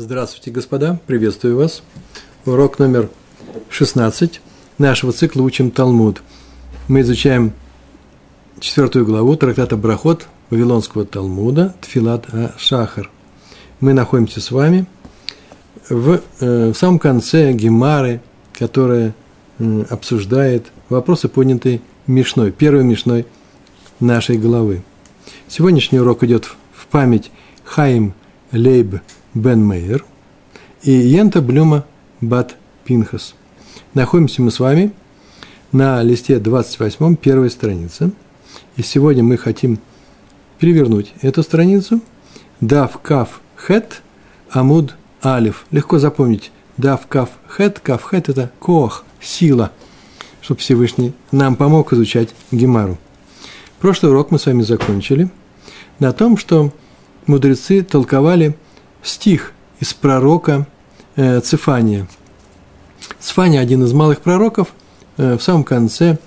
Здравствуйте, 0.00 0.52
господа, 0.52 1.00
приветствую 1.08 1.56
вас. 1.56 1.82
Урок 2.46 2.78
номер 2.78 3.10
16 3.68 4.40
нашего 4.78 5.10
цикла 5.10 5.42
«Учим 5.42 5.72
Талмуд». 5.72 6.22
Мы 6.86 7.00
изучаем 7.00 7.52
четвертую 8.60 9.04
главу 9.04 9.34
трактата 9.34 9.76
Брахот 9.76 10.28
Вавилонского 10.50 11.04
Талмуда 11.04 11.74
Тфилат 11.80 12.26
Шахар. 12.58 13.10
Мы 13.80 13.92
находимся 13.92 14.40
с 14.40 14.52
вами 14.52 14.86
в, 15.88 16.20
э, 16.38 16.70
в 16.70 16.74
самом 16.76 17.00
конце 17.00 17.52
Гемары, 17.52 18.20
которая 18.52 19.16
обсуждает 19.90 20.68
вопросы, 20.90 21.28
поднятые 21.28 21.80
Мишной, 22.06 22.52
первой 22.52 22.84
Мишной 22.84 23.26
нашей 23.98 24.38
главы. 24.38 24.84
Сегодняшний 25.48 25.98
урок 25.98 26.22
идет 26.22 26.44
в 26.72 26.86
память 26.86 27.32
Хаим 27.64 28.14
Лейб 28.52 29.00
Бен 29.34 29.64
Мейер 29.64 30.04
и 30.82 30.90
Йента 30.90 31.40
Блюма 31.40 31.84
Бат 32.20 32.56
Пинхас. 32.84 33.34
Находимся 33.94 34.42
мы 34.42 34.50
с 34.50 34.58
вами 34.58 34.92
на 35.72 36.02
листе 36.02 36.38
28 36.38 37.16
первой 37.16 37.50
страницы. 37.50 38.12
И 38.76 38.82
сегодня 38.82 39.22
мы 39.22 39.36
хотим 39.36 39.78
перевернуть 40.58 41.12
эту 41.22 41.42
страницу. 41.42 42.00
Дав 42.60 42.98
Каф 43.00 43.40
Хет 43.56 44.02
Амуд 44.50 44.96
Алиф. 45.22 45.66
Легко 45.70 45.98
запомнить. 45.98 46.50
Дав 46.76 47.06
Каф 47.06 47.30
Хет. 47.48 47.80
Каф 47.80 48.04
Хет– 48.10 48.28
это 48.30 48.50
Кох, 48.58 49.04
сила, 49.20 49.72
чтобы 50.40 50.60
Всевышний 50.60 51.12
нам 51.32 51.56
помог 51.56 51.92
изучать 51.92 52.30
Гемару. 52.50 52.98
Прошлый 53.80 54.10
урок 54.10 54.30
мы 54.30 54.38
с 54.38 54.46
вами 54.46 54.62
закончили 54.62 55.28
на 55.98 56.12
том, 56.12 56.36
что 56.36 56.72
мудрецы 57.26 57.82
толковали 57.82 58.56
стих 59.02 59.52
из 59.80 59.94
пророка 59.94 60.66
э, 61.16 61.40
Цифания. 61.40 62.08
Цифания– 63.20 63.60
один 63.62 63.84
из 63.84 63.92
малых 63.92 64.20
пророков 64.20 64.68
э, 65.16 65.36
в 65.36 65.42
самом 65.42 65.64
конце 65.64 66.18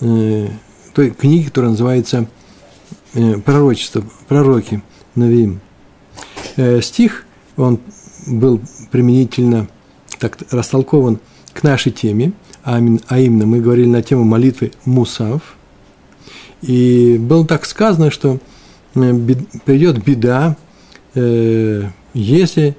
э, 0.00 0.48
той 0.94 1.10
книги, 1.10 1.46
которая 1.46 1.72
называется 1.72 2.26
э, 3.14 3.34
«Пророчество», 3.38 4.04
«Пророки», 4.28 4.82
«Навиим». 5.14 5.60
Э, 6.56 6.80
стих, 6.80 7.24
он 7.56 7.80
был 8.26 8.60
применительно 8.90 9.68
так 10.18 10.38
растолкован 10.50 11.18
к 11.52 11.62
нашей 11.62 11.92
теме, 11.92 12.32
а 12.62 12.78
именно 12.78 13.46
мы 13.46 13.60
говорили 13.60 13.88
на 13.88 14.02
тему 14.02 14.24
молитвы 14.24 14.72
Мусав, 14.84 15.56
и 16.62 17.16
было 17.18 17.46
так 17.46 17.64
сказано, 17.64 18.10
что 18.10 18.38
э, 18.94 19.20
придет 19.64 20.02
беда, 20.02 20.56
э, 21.16 21.82
если 22.14 22.76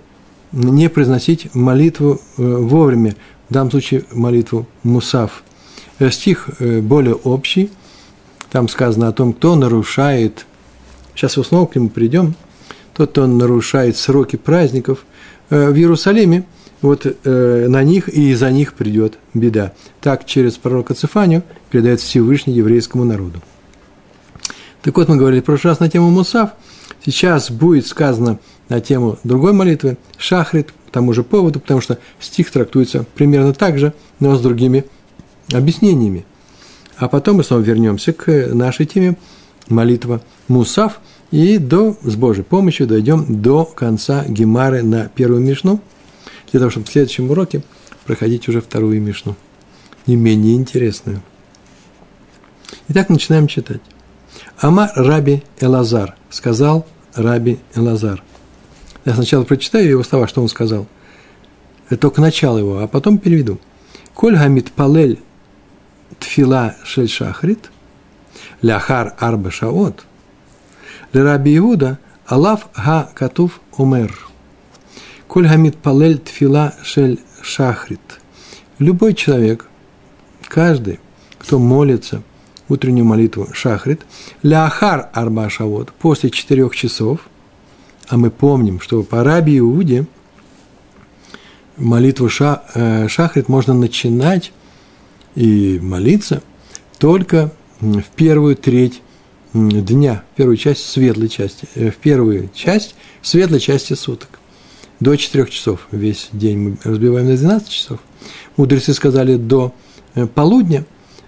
не 0.54 0.90
произносить 0.90 1.54
молитву 1.54 2.22
э, 2.38 2.42
вовремя, 2.42 3.16
в 3.50 3.54
данном 3.54 3.72
случае 3.72 4.06
молитву 4.14 4.66
Мусав. 4.84 5.44
Стих 6.12 6.50
более 6.60 7.16
общий, 7.16 7.72
там 8.52 8.70
сказано 8.70 9.08
о 9.08 9.12
том, 9.12 9.34
кто 9.34 9.56
нарушает, 9.56 10.46
сейчас 11.16 11.38
мы 11.38 11.44
снова 11.44 11.66
к 11.66 11.76
нему 11.76 11.90
придем, 11.90 12.36
тот, 12.94 13.12
кто 13.12 13.26
нарушает 13.26 13.98
сроки 13.98 14.36
праздников 14.36 15.06
в 15.50 15.74
Иерусалиме, 15.76 16.46
вот 16.82 17.06
на 17.24 17.84
них 17.84 18.10
и 18.10 18.30
из-за 18.32 18.52
них 18.52 18.76
придет 18.76 19.18
беда. 19.34 19.74
Так 20.02 20.26
через 20.26 20.58
пророка 20.58 20.94
Цифанию 20.94 21.42
передается 21.72 22.06
Всевышний 22.06 22.54
еврейскому 22.54 23.04
народу. 23.04 23.42
Так 24.84 24.96
вот, 24.96 25.08
мы 25.10 25.16
говорили 25.18 25.42
в 25.42 25.46
прошлый 25.46 25.72
раз 25.72 25.80
на 25.80 25.90
тему 25.90 26.12
Мусав. 26.12 26.52
Сейчас 27.08 27.50
будет 27.50 27.88
сказано 27.88 28.38
на 28.68 28.82
тему 28.82 29.18
другой 29.24 29.54
молитвы, 29.54 29.98
Шахрит, 30.18 30.74
по 30.74 30.92
тому 30.92 31.14
же 31.14 31.24
поводу, 31.24 31.62
потому 31.62 31.80
что 31.80 32.00
стих 32.20 32.52
трактуется 32.52 33.06
примерно 33.16 33.54
так 33.54 33.80
же, 33.80 33.94
но 34.20 34.36
с 34.36 34.42
другими 34.42 34.84
объяснениями. 35.54 36.26
А 36.98 37.08
потом 37.08 37.38
мы 37.38 37.46
снова 37.46 37.62
вернемся 37.62 38.12
к 38.12 38.50
нашей 38.54 38.86
теме 38.86 39.16
молитва 39.70 40.22
Мусав, 40.50 41.00
и 41.32 41.58
до, 41.58 41.96
с 42.04 42.18
Божьей 42.18 42.44
помощью 42.44 42.88
дойдем 42.88 43.42
до 43.42 43.64
конца 43.64 44.26
Гемары 44.28 44.84
на 44.84 45.08
первую 45.08 45.40
Мишну, 45.40 45.80
для 46.52 46.60
того, 46.60 46.72
чтобы 46.72 46.88
в 46.88 46.92
следующем 46.92 47.32
уроке 47.32 47.64
проходить 48.06 48.50
уже 48.50 48.60
вторую 48.60 49.02
Мишну, 49.02 49.38
не 50.08 50.18
менее 50.18 50.56
интересную. 50.56 51.22
Итак, 52.90 53.08
начинаем 53.08 53.48
читать. 53.48 53.82
Ама 54.60 54.92
Раби 54.96 55.44
Элазар, 55.62 56.18
сказал 56.30 56.86
Раби 57.18 57.58
Элазар. 57.74 58.24
Я 59.04 59.16
сначала 59.16 59.44
прочитаю 59.44 59.90
его 59.90 60.04
слова, 60.04 60.28
что 60.28 60.42
он 60.42 60.48
сказал. 60.48 60.88
Это 61.90 62.02
только 62.02 62.22
начало 62.22 62.60
его, 62.60 62.80
а 62.80 62.88
потом 62.88 63.18
переведу. 63.18 63.60
Коль 64.14 64.36
гамит 64.36 64.72
палель 64.72 65.20
тфила 66.20 66.76
шель 66.84 67.10
шахрит, 67.10 67.72
ляхар 68.62 69.16
арба 69.20 69.52
шаот, 69.52 70.06
Раби 71.12 71.58
Иуда 71.58 71.98
алав 72.28 72.68
га 72.76 73.10
катув 73.16 73.62
умер. 73.78 74.28
Коль 75.28 75.48
гамит 75.48 75.78
палель 75.78 76.20
тфила 76.20 76.76
шель 76.84 77.20
шахрит. 77.42 78.00
Любой 78.78 79.16
человек, 79.16 79.68
каждый, 80.48 81.00
кто 81.40 81.58
молится– 81.58 82.22
утреннюю 82.70 83.06
молитву 83.06 83.48
шахрит, 83.54 84.02
ляхар 84.44 85.10
арба 85.14 85.50
шавот, 85.50 85.92
после 85.94 86.30
четырех 86.30 86.76
часов, 86.76 87.22
а 88.08 88.18
мы 88.18 88.32
помним, 88.32 88.80
что 88.80 89.04
по 89.04 89.24
Раби 89.24 89.58
Иуде 89.60 90.06
молитву 91.78 92.30
ша, 92.30 92.64
э, 92.74 93.08
шахрит 93.08 93.50
можно 93.50 93.74
начинать 93.74 94.52
и 95.36 95.80
молиться 95.82 96.42
только 96.98 97.52
в 97.80 98.04
первую 98.16 98.56
треть 98.56 99.02
дня, 99.54 100.24
в 100.34 100.38
первую 100.38 100.58
часть 100.58 100.90
светлой 100.90 101.30
части, 101.30 101.68
э, 101.76 101.92
в 101.92 101.96
первую 101.98 102.50
часть 102.54 102.96
светлой 103.22 103.60
части 103.60 103.94
суток. 103.94 104.40
До 105.00 105.16
4 105.16 105.46
часов 105.48 105.88
весь 105.92 106.30
день 106.32 106.58
мы 106.58 106.78
разбиваем 106.84 107.28
на 107.28 107.38
12 107.38 107.70
часов. 107.70 108.00
Мудрецы 108.56 108.94
сказали 108.94 109.36
до 109.36 109.74
э, 110.16 110.26
полудня, 110.26 110.86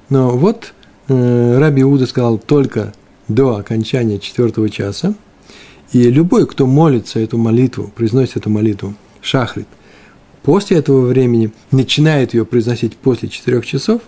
но 0.10 0.32
вот 0.32 0.74
Раби 1.10 1.82
Иуда 1.82 2.06
сказал 2.06 2.38
только 2.38 2.94
до 3.28 3.56
окончания 3.58 4.20
четвертого 4.20 4.70
часа, 4.70 5.16
и 5.92 6.04
любой, 6.04 6.46
кто 6.46 6.68
молится 6.68 7.20
эту 7.20 7.38
молитву, 7.38 7.92
произносит 7.96 8.38
эту 8.38 8.52
молитву, 8.52 8.94
шахрит, 9.22 9.68
после 10.44 10.78
этого 10.78 11.08
времени 11.08 11.52
начинает 11.72 12.36
ее 12.36 12.46
произносить 12.46 12.96
после 12.96 13.28
четырех 13.28 13.66
часов, 13.66 14.02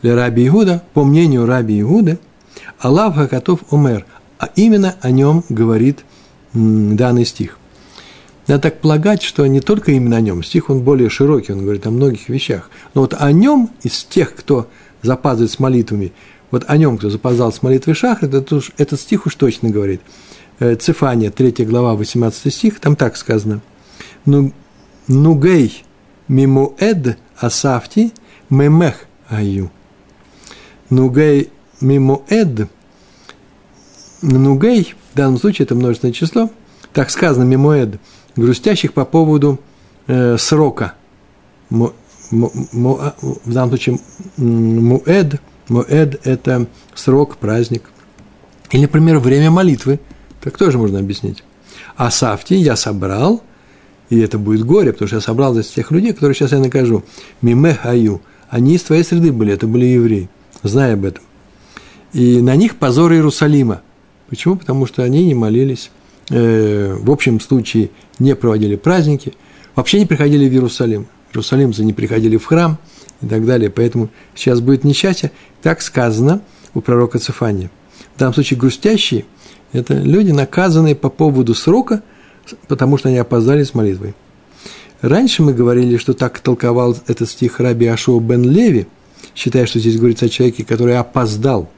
для 0.00 0.16
Раби 0.16 0.48
Иуда, 0.48 0.82
по 0.94 1.04
мнению 1.04 1.44
Раби 1.44 1.80
Иуда, 1.82 2.18
Аллах 2.78 3.16
Хакатов 3.16 3.60
Умер, 3.70 4.06
а 4.38 4.48
именно 4.56 4.96
о 5.02 5.10
нем 5.10 5.44
говорит 5.50 6.04
данный 6.54 7.26
стих. 7.26 7.58
Надо 8.46 8.62
так 8.62 8.80
полагать, 8.80 9.22
что 9.22 9.46
не 9.46 9.60
только 9.60 9.92
именно 9.92 10.16
о 10.16 10.20
нем, 10.20 10.42
стих 10.42 10.70
он 10.70 10.80
более 10.80 11.10
широкий, 11.10 11.52
он 11.52 11.62
говорит 11.62 11.86
о 11.86 11.90
многих 11.90 12.28
вещах, 12.28 12.70
но 12.94 13.02
вот 13.02 13.14
о 13.18 13.30
нем 13.32 13.70
из 13.82 14.04
тех, 14.04 14.34
кто 14.34 14.68
запаздывает 15.04 15.50
с 15.52 15.58
молитвами, 15.58 16.12
вот 16.50 16.64
о 16.68 16.76
нем, 16.76 16.98
кто 16.98 17.10
запоздал 17.10 17.52
с 17.52 17.62
молитвой 17.62 17.94
Шахрит, 17.94 18.34
это 18.34 18.56
уж, 18.56 18.72
этот 18.78 19.00
стих 19.00 19.26
уж 19.26 19.34
точно 19.34 19.70
говорит. 19.70 20.00
Э, 20.58 20.76
Цифания, 20.76 21.30
3 21.30 21.64
глава, 21.64 21.94
18 21.94 22.52
стих, 22.52 22.80
там 22.80 22.96
так 22.96 23.16
сказано. 23.16 23.60
«Ну, 24.24 24.52
Нугей 25.08 25.84
мимуэд 26.28 27.18
асафти 27.36 28.12
мемех 28.50 29.06
аю». 29.28 29.70
Нугей 30.90 31.50
мимуэд, 31.80 32.68
нугей, 34.22 34.94
в 35.12 35.16
данном 35.16 35.38
случае 35.38 35.64
это 35.64 35.74
множественное 35.74 36.12
число, 36.12 36.50
так 36.92 37.10
сказано, 37.10 37.44
мимуэд, 37.44 37.98
грустящих 38.36 38.92
по 38.92 39.04
поводу 39.04 39.58
э, 40.06 40.36
срока 40.38 40.94
в 42.30 43.52
данном 43.52 43.68
случае 43.68 43.98
муэд, 44.36 45.40
муэд– 45.68 46.20
это 46.24 46.66
срок, 46.94 47.36
праздник. 47.36 47.90
Или, 48.70 48.82
например, 48.82 49.18
время 49.18 49.50
молитвы. 49.50 50.00
Так 50.40 50.58
тоже 50.58 50.78
можно 50.78 50.98
объяснить. 50.98 51.42
А 51.96 52.10
сафти 52.10 52.54
я 52.54 52.76
собрал, 52.76 53.42
и 54.10 54.18
это 54.18 54.38
будет 54.38 54.64
горе, 54.64 54.92
потому 54.92 55.06
что 55.06 55.16
я 55.16 55.20
собрал 55.20 55.54
здесь 55.54 55.70
тех 55.70 55.90
людей, 55.90 56.12
которых 56.12 56.36
сейчас 56.36 56.52
я 56.52 56.58
накажу. 56.58 57.02
Миме 57.40 57.74
хаю. 57.74 58.20
Они 58.48 58.74
из 58.74 58.82
твоей 58.82 59.04
среды 59.04 59.32
были, 59.32 59.52
это 59.52 59.66
были 59.66 59.86
евреи. 59.86 60.28
Знай 60.62 60.94
об 60.94 61.04
этом. 61.04 61.22
И 62.12 62.40
на 62.40 62.56
них 62.56 62.76
позор 62.76 63.12
Иерусалима. 63.12 63.82
Почему? 64.28 64.56
Потому 64.56 64.86
что 64.86 65.02
они 65.02 65.24
не 65.24 65.34
молились, 65.34 65.90
э, 66.30 66.96
в 66.98 67.10
общем 67.10 67.40
случае 67.40 67.90
не 68.18 68.34
проводили 68.34 68.76
праздники, 68.76 69.34
вообще 69.74 69.98
не 69.98 70.06
приходили 70.06 70.48
в 70.48 70.52
Иерусалим 70.52 71.06
иерусалимцы 71.34 71.84
не 71.84 71.92
приходили 71.92 72.36
в 72.36 72.44
храм 72.44 72.78
и 73.20 73.26
так 73.26 73.44
далее. 73.44 73.70
Поэтому 73.70 74.08
сейчас 74.34 74.60
будет 74.60 74.84
несчастье. 74.84 75.32
Так 75.62 75.82
сказано 75.82 76.40
у 76.74 76.80
пророка 76.80 77.18
Цефания. 77.18 77.70
В 78.14 78.18
данном 78.18 78.34
случае 78.34 78.58
грустящие– 78.58 79.24
это 79.72 79.94
люди, 79.94 80.30
наказанные 80.30 80.94
по 80.94 81.10
поводу 81.10 81.54
срока, 81.54 82.02
потому 82.68 82.96
что 82.98 83.08
они 83.08 83.18
опоздали 83.18 83.64
с 83.64 83.74
молитвой. 83.74 84.14
Раньше 85.00 85.42
мы 85.42 85.52
говорили, 85.52 85.96
что 85.96 86.14
так 86.14 86.38
толковал 86.38 86.96
этот 87.08 87.28
стих 87.28 87.60
Раби 87.60 87.86
Ашуа 87.86 88.20
бен 88.20 88.48
Леви, 88.48 88.86
считая, 89.34 89.66
что 89.66 89.78
здесь 89.78 89.98
говорится 89.98 90.26
о 90.26 90.28
человеке, 90.28 90.64
который 90.64 90.96
опоздал 90.96 91.68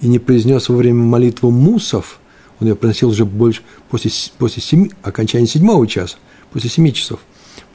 и 0.00 0.08
не 0.08 0.18
произнес 0.18 0.68
во 0.68 0.76
время 0.76 1.02
молитвы 1.02 1.50
мусов, 1.50 2.20
он 2.60 2.68
ее 2.68 2.76
приносил 2.76 3.08
уже 3.08 3.24
больше 3.24 3.62
после, 3.90 4.10
после 4.38 4.62
семи, 4.62 4.92
окончания 5.02 5.46
седьмого 5.46 5.86
часа, 5.86 6.18
после 6.52 6.70
семи 6.70 6.92
часов, 6.92 7.20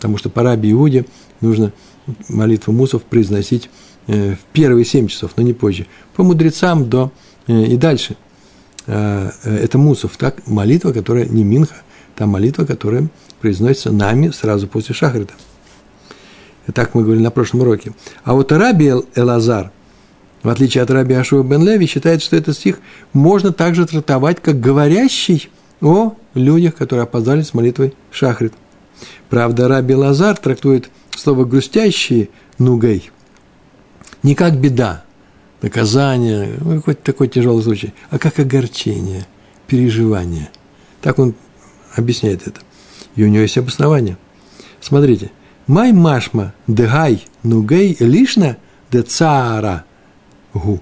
потому 0.04 0.18
что 0.18 0.30
по 0.30 0.44
Раби 0.44 0.70
Иуде 0.74 1.06
нужно 1.40 1.72
молитву 2.28 2.74
мусов 2.74 3.04
произносить 3.04 3.70
э, 4.08 4.34
в 4.34 4.40
первые 4.52 4.84
семь 4.84 5.08
часов, 5.08 5.32
но 5.38 5.44
не 5.44 5.54
позже. 5.54 5.88
По 6.14 6.24
мудрецам 6.24 6.90
до 6.90 7.14
э, 7.48 7.68
и 7.68 7.78
дальше. 7.78 8.18
Э, 8.86 9.32
это 9.46 9.78
мусов, 9.78 10.18
так, 10.18 10.46
молитва, 10.46 10.92
которая 10.92 11.26
не 11.26 11.46
минха, 11.46 11.76
та 12.18 12.26
молитва, 12.26 12.66
которая 12.66 13.08
произносится 13.40 13.94
нами 13.94 14.32
сразу 14.32 14.68
после 14.68 14.94
шахрита. 14.94 15.36
Так 16.74 16.96
мы 16.96 17.04
говорили 17.04 17.24
на 17.24 17.32
прошлом 17.32 17.62
уроке. 17.62 17.94
А 18.26 18.34
вот 18.34 18.52
Раби 18.52 18.92
Элазар, 19.16 19.72
в 20.44 20.50
отличие 20.50 20.84
от 20.84 20.92
Раби 20.92 21.14
Ашуа 21.14 21.44
бен 21.44 21.64
Леви, 21.64 21.88
считает, 21.88 22.22
что 22.22 22.36
этот 22.36 22.58
стих 22.58 22.80
можно 23.14 23.54
также 23.54 23.86
трактовать 23.86 24.42
как 24.42 24.60
говорящий 24.60 25.50
о 25.80 26.16
людях, 26.34 26.76
которые 26.76 27.04
опоздали 27.04 27.42
с 27.42 27.54
молитвой 27.54 27.94
шахрит. 28.12 28.54
Правда, 29.30 29.68
Раби 29.68 29.96
Лазар 29.96 30.38
трактует 30.38 30.90
слово 31.16 31.46
«грустящие» 31.46 32.30
нугей 32.58 33.12
не 34.24 34.36
как 34.36 34.58
беда, 34.58 35.04
наказание, 35.62 36.58
ну, 36.60 36.78
какой-то 36.78 37.04
такой 37.04 37.28
тяжелый 37.28 37.62
случай, 37.62 37.94
а 38.10 38.18
как 38.18 38.40
огорчение, 38.40 39.28
переживание. 39.68 40.50
Так 41.02 41.20
он 41.20 41.36
объясняет 41.96 42.48
это. 42.48 42.62
И 43.16 43.24
у 43.24 43.28
него 43.28 43.44
есть 43.44 43.58
обоснование. 43.58 44.18
Смотрите. 44.82 45.32
Май 45.68 45.94
машма 45.94 46.54
дегай 46.68 47.26
нугей 47.44 47.96
лишна 48.00 48.58
де 48.92 49.02
цара 49.02 49.86
гу. 50.54 50.82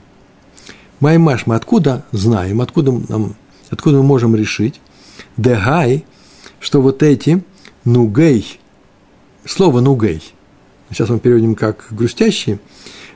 Май 1.00 1.20
машма, 1.20 1.56
откуда 1.56 2.04
знаем, 2.12 2.62
откуда, 2.62 2.92
нам, 2.92 3.36
откуда 3.70 3.98
мы 3.98 4.04
можем 4.04 4.36
решить, 4.36 4.82
дегай, 5.38 6.04
что 6.60 6.82
вот 6.82 7.04
эти 7.04 7.44
нугей, 7.86 8.60
слово 9.46 9.80
нугей, 9.82 10.22
сейчас 10.90 11.10
мы 11.10 11.20
переводим 11.20 11.56
как 11.56 11.88
грустящие, 11.92 12.60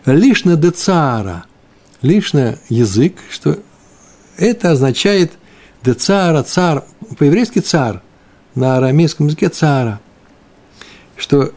лишна 0.06 0.56
де 0.56 0.72
цара, 0.72 1.46
лишна 2.02 2.56
язык, 2.70 3.18
что 3.30 3.58
это 4.38 4.72
означает 4.72 5.34
де 5.84 5.94
цара, 5.94 6.44
цар, 6.44 6.84
по-еврейски 7.18 7.60
цар, 7.60 8.02
на 8.56 8.78
арамейском 8.78 9.28
языке 9.28 9.50
цара, 9.50 10.00
что 11.18 11.52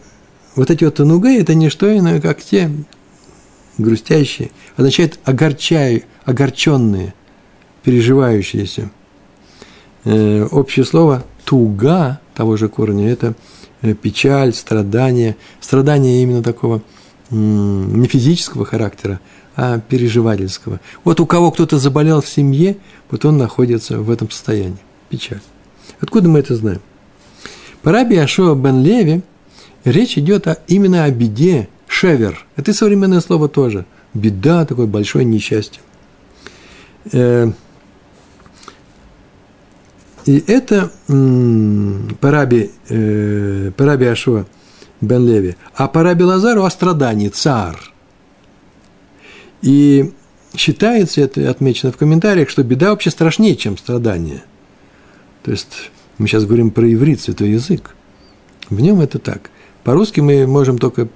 вот 0.56 0.70
эти 0.70 0.84
вот 0.84 0.96
танугы– 0.96 1.38
это 1.40 1.54
не 1.54 1.70
что 1.70 1.96
иное, 1.96 2.20
как 2.20 2.42
те 2.42 2.70
грустящие, 3.78 4.50
означает 4.76 5.18
огорчаю, 5.24 6.02
огорченные, 6.24 7.14
переживающиеся. 7.84 8.90
Э, 10.04 10.44
общее 10.50 10.84
слово 10.84 11.24
«туга» 11.44 12.20
того 12.38 12.56
же 12.56 12.68
корня– 12.68 13.10
это 13.10 13.34
э, 13.82 13.94
печаль, 13.94 14.54
страдание. 14.54 15.36
Страдание 15.60 16.22
именно 16.22 16.40
такого 16.40 16.82
не 17.30 18.06
физического 18.06 18.64
характера, 18.64 19.18
а 19.56 19.80
переживательского. 19.80 20.78
Вот 21.02 21.18
у 21.18 21.26
кого 21.26 21.50
кто-то 21.50 21.78
заболел 21.78 22.22
в 22.22 22.28
семье, 22.28 22.76
вот 23.10 23.24
он 23.24 23.38
находится 23.38 23.98
в 23.98 24.08
этом 24.08 24.30
состоянии. 24.30 24.78
Печаль. 25.08 25.40
Откуда 25.98 26.28
мы 26.28 26.38
это 26.38 26.54
знаем? 26.54 26.80
По 27.82 27.90
раби 27.90 28.16
Ашуа 28.16 28.54
бен 28.54 28.84
Леви 28.84 29.22
речь 29.84 30.16
идет 30.16 30.46
о, 30.46 30.58
именно 30.68 31.02
о 31.02 31.10
беде, 31.10 31.68
шевер. 31.88 32.46
Это 32.54 32.72
современное 32.72 33.20
слово 33.20 33.48
тоже. 33.48 33.84
Беда, 34.14 34.64
такое 34.64 34.86
большое 34.86 35.24
несчастье. 35.24 35.82
И 40.26 40.42
это 40.46 40.90
по 42.20 42.30
раби, 42.30 42.70
э, 42.88 43.70
по 43.76 43.84
раби 43.84 44.06
Ашуа 44.06 44.46
бен 45.00 45.26
Леви. 45.26 45.56
А 45.74 45.88
по 45.88 46.02
раби 46.02 46.24
Лазару 46.24 46.64
о 46.64 46.70
страдании, 46.70 47.28
цар. 47.28 47.92
И 49.62 50.12
считается, 50.56 51.20
это 51.20 51.48
отмечено 51.50 51.92
в 51.92 51.96
комментариях, 51.96 52.48
что 52.48 52.62
беда 52.62 52.90
вообще 52.90 53.10
страшнее, 53.10 53.56
чем 53.56 53.76
страдание. 53.76 54.42
То 55.42 55.50
есть 55.50 55.90
мы 56.18 56.26
сейчас 56.26 56.44
говорим 56.44 56.70
про 56.70 56.92
иврит, 56.92 57.20
святой 57.20 57.50
язык. 57.50 57.94
В 58.70 58.80
нем 58.80 59.00
это 59.00 59.18
так. 59.18 59.50
По-русски 59.84 60.20
мы 60.20 60.46
можем 60.46 60.78
только 60.78 61.08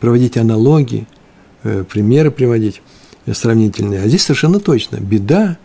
проводить 0.00 0.36
аналогии, 0.36 1.06
э, 1.62 1.84
примеры 1.84 2.30
приводить 2.30 2.82
э, 3.26 3.34
сравнительные. 3.34 4.02
А 4.02 4.08
здесь 4.08 4.22
совершенно 4.22 4.60
точно. 4.60 4.96
Беда, 4.96 5.58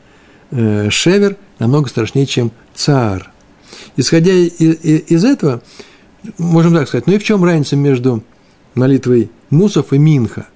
э, 0.51 0.89
шевер 0.89 1.38
намного 1.62 1.90
страшнее, 1.90 2.25
чем 2.25 2.52
цар. 2.74 3.31
Исходя 3.96 4.34
из 4.34 5.24
этого, 5.24 5.62
можем 6.38 6.75
так 6.75 6.88
сказать, 6.88 7.08
ну 7.08 7.13
и 7.13 7.18
в 7.18 7.24
чем 7.24 7.44
разница 7.44 7.75
между 7.75 8.24
молитвой 8.75 9.31
Мусов 9.50 9.94
и 9.94 9.98
Минха? 9.98 10.48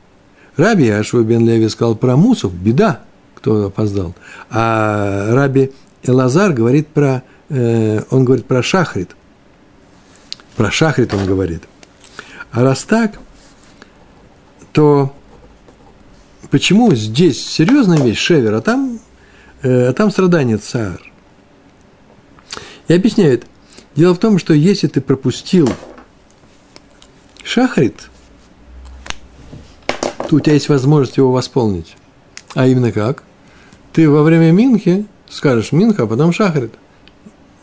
Раби 0.58 0.90
Ашва 0.90 1.22
бен 1.22 1.48
Леви 1.48 1.70
сказал 1.70 1.96
про 1.96 2.16
Мусов, 2.16 2.54
беда, 2.54 3.02
кто 3.36 3.68
опоздал. 3.68 4.16
А 4.50 5.34
Раби 5.34 5.72
Элазар 6.04 6.54
говорит 6.54 6.88
про 6.88 7.24
Э, 7.50 8.02
он 8.10 8.26
говорит 8.26 8.46
про 8.46 8.64
шахрит. 8.64 9.16
Про 10.56 10.72
шахрит 10.72 11.14
он 11.14 11.26
говорит. 11.26 11.64
А 12.52 12.64
раз 12.64 12.84
так, 12.84 13.20
то 14.72 15.14
почему 16.50 16.94
здесь 16.96 17.46
серьезная 17.46 18.02
вещь 18.02 18.20
шевер, 18.20 18.54
а 18.54 18.62
там, 18.62 18.95
а 19.66 19.94
там 19.94 20.12
страдание 20.12 20.58
цар? 20.58 21.02
И 22.88 22.94
объясняет. 22.94 23.46
Дело 23.96 24.14
в 24.14 24.20
том, 24.20 24.40
что 24.40 24.54
если 24.54 24.88
ты 24.88 25.02
пропустил 25.02 25.70
шахрит, 27.44 28.10
то 30.30 30.36
у 30.36 30.40
тебя 30.40 30.54
есть 30.54 30.70
возможность 30.70 31.18
его 31.18 31.32
восполнить. 31.32 31.96
А 32.54 32.68
именно 32.68 32.92
как? 32.92 33.24
Ты 33.94 34.10
во 34.10 34.24
время 34.24 34.52
Минхи 34.52 35.06
скажешь 35.30 35.72
Минха, 35.72 36.04
а 36.04 36.08
потом 36.08 36.32
шахрит– 36.34 36.74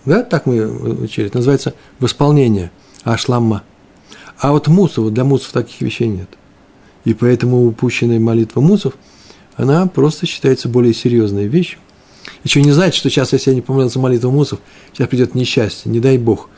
да, 0.05 0.23
так 0.23 0.47
мы 0.47 0.67
учили. 1.03 1.29
Это 1.29 1.39
называется 1.39 1.75
восполнение 2.01 2.73
ашламма. 3.05 3.63
А 4.39 4.51
вот 4.51 4.67
мусов, 4.67 5.13
для 5.13 5.25
мусов 5.25 5.53
таких 5.53 5.81
вещей 5.81 6.09
нет. 6.09 6.29
И 7.05 7.15
поэтому 7.15 7.67
упущенная 7.67 8.19
молитва 8.19 8.61
мусов, 8.61 8.95
она 9.57 9.87
просто 9.87 10.27
считается 10.27 10.69
более 10.69 10.95
серьезной 10.95 11.47
вещью. 11.47 11.79
Еще 12.45 12.63
не 12.63 12.73
значит, 12.73 12.97
что 12.97 13.09
сейчас, 13.09 13.33
если 13.33 13.51
я 13.51 13.55
не 13.55 13.63
помолился 13.63 13.99
молитву 13.99 14.31
мусов, 14.31 14.59
сейчас 14.93 15.09
придет 15.09 15.35
несчастье, 15.35 15.91
не 15.91 16.01
дай 16.01 16.19
Бог. 16.19 16.49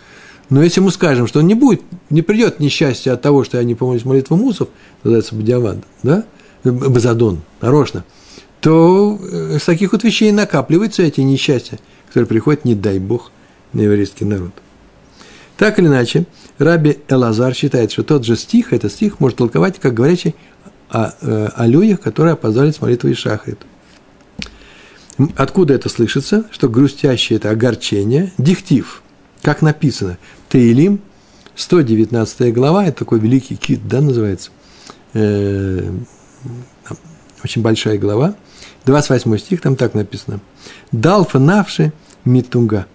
Но 0.51 0.63
если 0.63 0.81
мы 0.81 0.91
скажем, 0.91 1.27
что 1.27 1.41
не 1.43 1.55
будет, 1.55 1.83
не 2.11 2.23
придет 2.23 2.61
несчастье 2.61 3.13
от 3.13 3.23
того, 3.23 3.45
что 3.45 3.59
я 3.59 3.65
не 3.65 3.75
помолюсь 3.75 4.05
молитву 4.05 4.37
мусов, 4.37 4.69
называется 5.03 5.35
бадиавад, 5.35 5.79
да, 6.03 6.25
базадон, 6.65 7.41
нарочно, 7.61 8.05
то 8.61 9.19
э, 9.21 9.59
с 9.59 9.65
таких 9.65 9.93
вот 9.93 10.05
вещей 10.05 10.33
накапливаются 10.33 11.03
эти 11.03 11.21
несчастья, 11.21 11.79
которые 12.09 12.27
приходят, 12.27 12.65
не 12.65 12.75
дай 12.75 12.99
Бог, 12.99 13.31
на 13.73 13.83
еврейский 13.83 14.25
народ. 14.25 14.53
Так 15.57 15.79
или 15.79 15.87
иначе, 15.87 16.27
Раби 16.59 16.99
Элазар 17.09 17.55
считает, 17.55 17.93
что 17.93 18.03
тот 18.03 18.25
же 18.25 18.37
стих, 18.37 18.73
этот 18.73 18.93
стих 18.93 19.21
может 19.21 19.39
толковать, 19.39 19.79
как 19.79 19.95
говорящий 19.95 20.35
о, 20.89 21.13
э, 21.21 21.49
о 21.55 21.67
людях, 21.67 22.01
которые 22.01 22.35
опоздали 22.35 22.71
с 22.71 22.81
молитвой 22.81 23.15
Шахрит. 23.15 23.59
Откуда 25.37 25.75
это 25.75 25.89
слышится? 25.89 26.45
Что 26.51 26.69
грустящее– 26.69 27.37
это 27.39 27.51
огорчение, 27.51 28.33
диктив, 28.39 29.03
как 29.43 29.63
написано. 29.63 30.19
Таилим, 30.49 31.01
119 31.55 32.53
глава, 32.53 32.87
это 32.87 32.99
такой 32.99 33.21
великий 33.21 33.57
кит, 33.57 33.87
да, 33.87 34.01
называется. 34.01 34.51
Э, 35.13 35.91
очень 37.43 37.63
большая 37.63 37.99
глава. 37.99 38.35
28 38.87 39.39
стих, 39.39 39.61
там 39.61 39.77
так 39.77 39.95
написано. 39.95 40.41
Далфа 40.91 41.39
навши 41.39 41.93
митунга– 42.25 42.87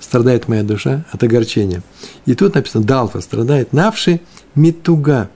страдает 0.00 0.48
моя 0.48 0.62
душа 0.62 1.04
от 1.10 1.22
огорчения. 1.22 1.82
И 2.26 2.34
тут 2.34 2.54
написано 2.54 2.84
«Далфа» 2.84 3.20
страдает 3.20 3.72
навши 3.72 4.20
митуга. 4.54 5.28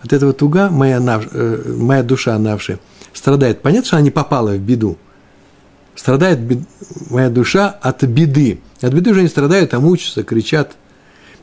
От 0.00 0.12
этого 0.12 0.32
туга 0.32 0.70
моя, 0.70 1.00
нав, 1.00 1.26
э, 1.32 1.74
моя 1.76 2.02
душа 2.02 2.38
навши 2.38 2.78
страдает. 3.12 3.62
Понятно, 3.62 3.86
что 3.86 3.96
она 3.96 4.04
не 4.04 4.10
попала 4.10 4.52
в 4.52 4.58
беду. 4.58 4.98
Страдает 5.94 6.40
бед, 6.40 6.60
моя 7.10 7.30
душа 7.30 7.68
от 7.68 8.02
беды. 8.04 8.60
От 8.80 8.92
беды 8.92 9.10
уже 9.10 9.22
не 9.22 9.28
страдают, 9.28 9.74
а 9.74 9.80
мучаются, 9.80 10.24
кричат. 10.24 10.76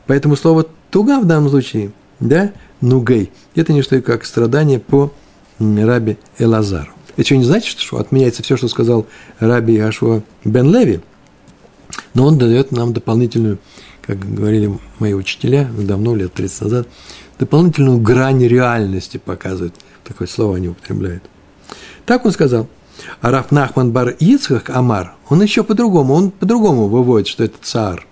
Поэтому 0.06 0.36
слово 0.36 0.66
«туга» 0.90 1.20
в 1.20 1.24
данном 1.24 1.48
случае, 1.48 1.92
да, 2.20 2.52
«нугей»– 2.80 3.30
это 3.54 3.72
не 3.72 3.82
что 3.82 4.00
как 4.02 4.24
страдание 4.24 4.78
по 4.78 5.12
раби 5.58 6.18
Элазару. 6.38 6.92
Это 7.16 7.26
что 7.26 7.36
не 7.36 7.44
значит, 7.44 7.78
что 7.78 7.98
отменяется 7.98 8.42
все, 8.42 8.56
что 8.56 8.68
сказал 8.68 9.06
раби 9.38 9.78
Ашуа 9.78 10.22
бен 10.44 10.72
Леви– 10.72 11.00
Но 12.14 12.26
он 12.26 12.38
дает 12.38 12.72
нам 12.72 12.92
дополнительную, 12.92 13.58
как 14.02 14.18
говорили 14.18 14.78
мои 14.98 15.14
учителя 15.14 15.70
давно, 15.76 16.14
лет 16.14 16.32
30 16.32 16.60
назад, 16.62 16.88
дополнительную 17.38 17.98
грань 17.98 18.44
реальности 18.46 19.18
показывает. 19.18 19.74
Такое 20.04 20.28
слово 20.28 20.56
они 20.56 20.68
употребляют. 20.68 21.22
Так 22.06 22.24
он 22.24 22.32
сказал. 22.32 22.68
А 23.20 23.30
Раф 23.30 23.50
Нахман 23.50 23.92
бар 23.92 24.10
Ицхак 24.18 24.70
Амар, 24.70 25.14
он 25.28 25.42
еще 25.42 25.64
по-другому, 25.64 26.14
он 26.14 26.30
по-другому 26.30 26.88
выводит, 26.88 27.28
что 27.28 27.44
это 27.44 27.56
цар, 27.60 28.06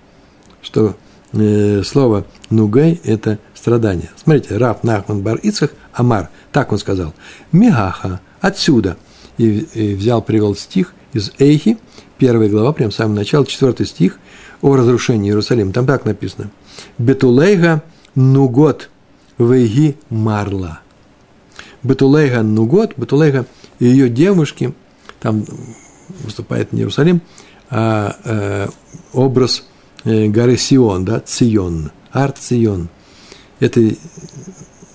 что 0.63 0.97
э, 1.33 1.83
слово 1.83 2.25
нугай– 2.51 3.01
это 3.05 3.39
страдание. 3.55 4.11
Смотрите, 4.17 4.57
Раф 4.57 4.83
Нахман 4.85 5.23
бар 5.23 5.37
Ицхак 5.43 5.73
Амар, 5.93 6.31
так 6.53 6.73
он 6.73 6.79
сказал. 6.79 7.15
Мигаха, 7.53 8.21
отсюда. 8.41 8.97
И, 9.39 9.61
и 9.75 9.95
взял, 9.95 10.21
привел 10.23 10.55
стих 10.55 10.93
из 11.13 11.33
Эйхи, 11.39 11.79
первая 12.19 12.49
глава, 12.49 12.73
прям 12.73 12.91
с 12.91 12.97
самого 12.97 13.17
начала, 13.17 13.47
четвертый 13.47 13.87
стих 13.87 14.19
о 14.61 14.77
разрушении 14.77 15.31
Иерусалима. 15.31 15.73
Там 15.73 15.87
так 15.87 16.05
написано. 16.05 16.51
Бетулейга 16.99 17.83
нугот 18.15 18.91
вейги 19.39 19.97
марла. 20.11 20.81
Бетулейга 21.83 22.43
нугот, 22.43 22.93
Бетулейга 22.97 23.47
ее 23.81 24.09
девушки, 24.09 24.73
там 25.19 25.45
выступает 26.23 26.73
не 26.73 26.81
Иерусалим, 26.81 27.23
а 27.71 28.17
э, 28.25 28.69
образ 29.13 29.65
э, 30.05 30.27
горы 30.27 30.57
Сион, 30.57 31.05
да, 31.05 31.21
Цион, 31.21 31.91
Арт 32.13 32.39
Цион. 32.39 32.89
Это 33.59 33.81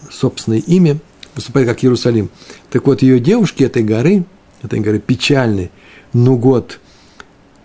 собственное 0.09 0.59
имя, 0.59 0.97
выступает 1.35 1.67
как 1.67 1.83
Иерусалим. 1.83 2.29
Так 2.69 2.85
вот, 2.87 3.01
ее 3.01 3.19
девушки 3.19 3.63
этой 3.63 3.83
горы, 3.83 4.25
этой 4.61 4.79
горы 4.79 4.99
печальной, 4.99 5.71
Нугот, 6.13 6.79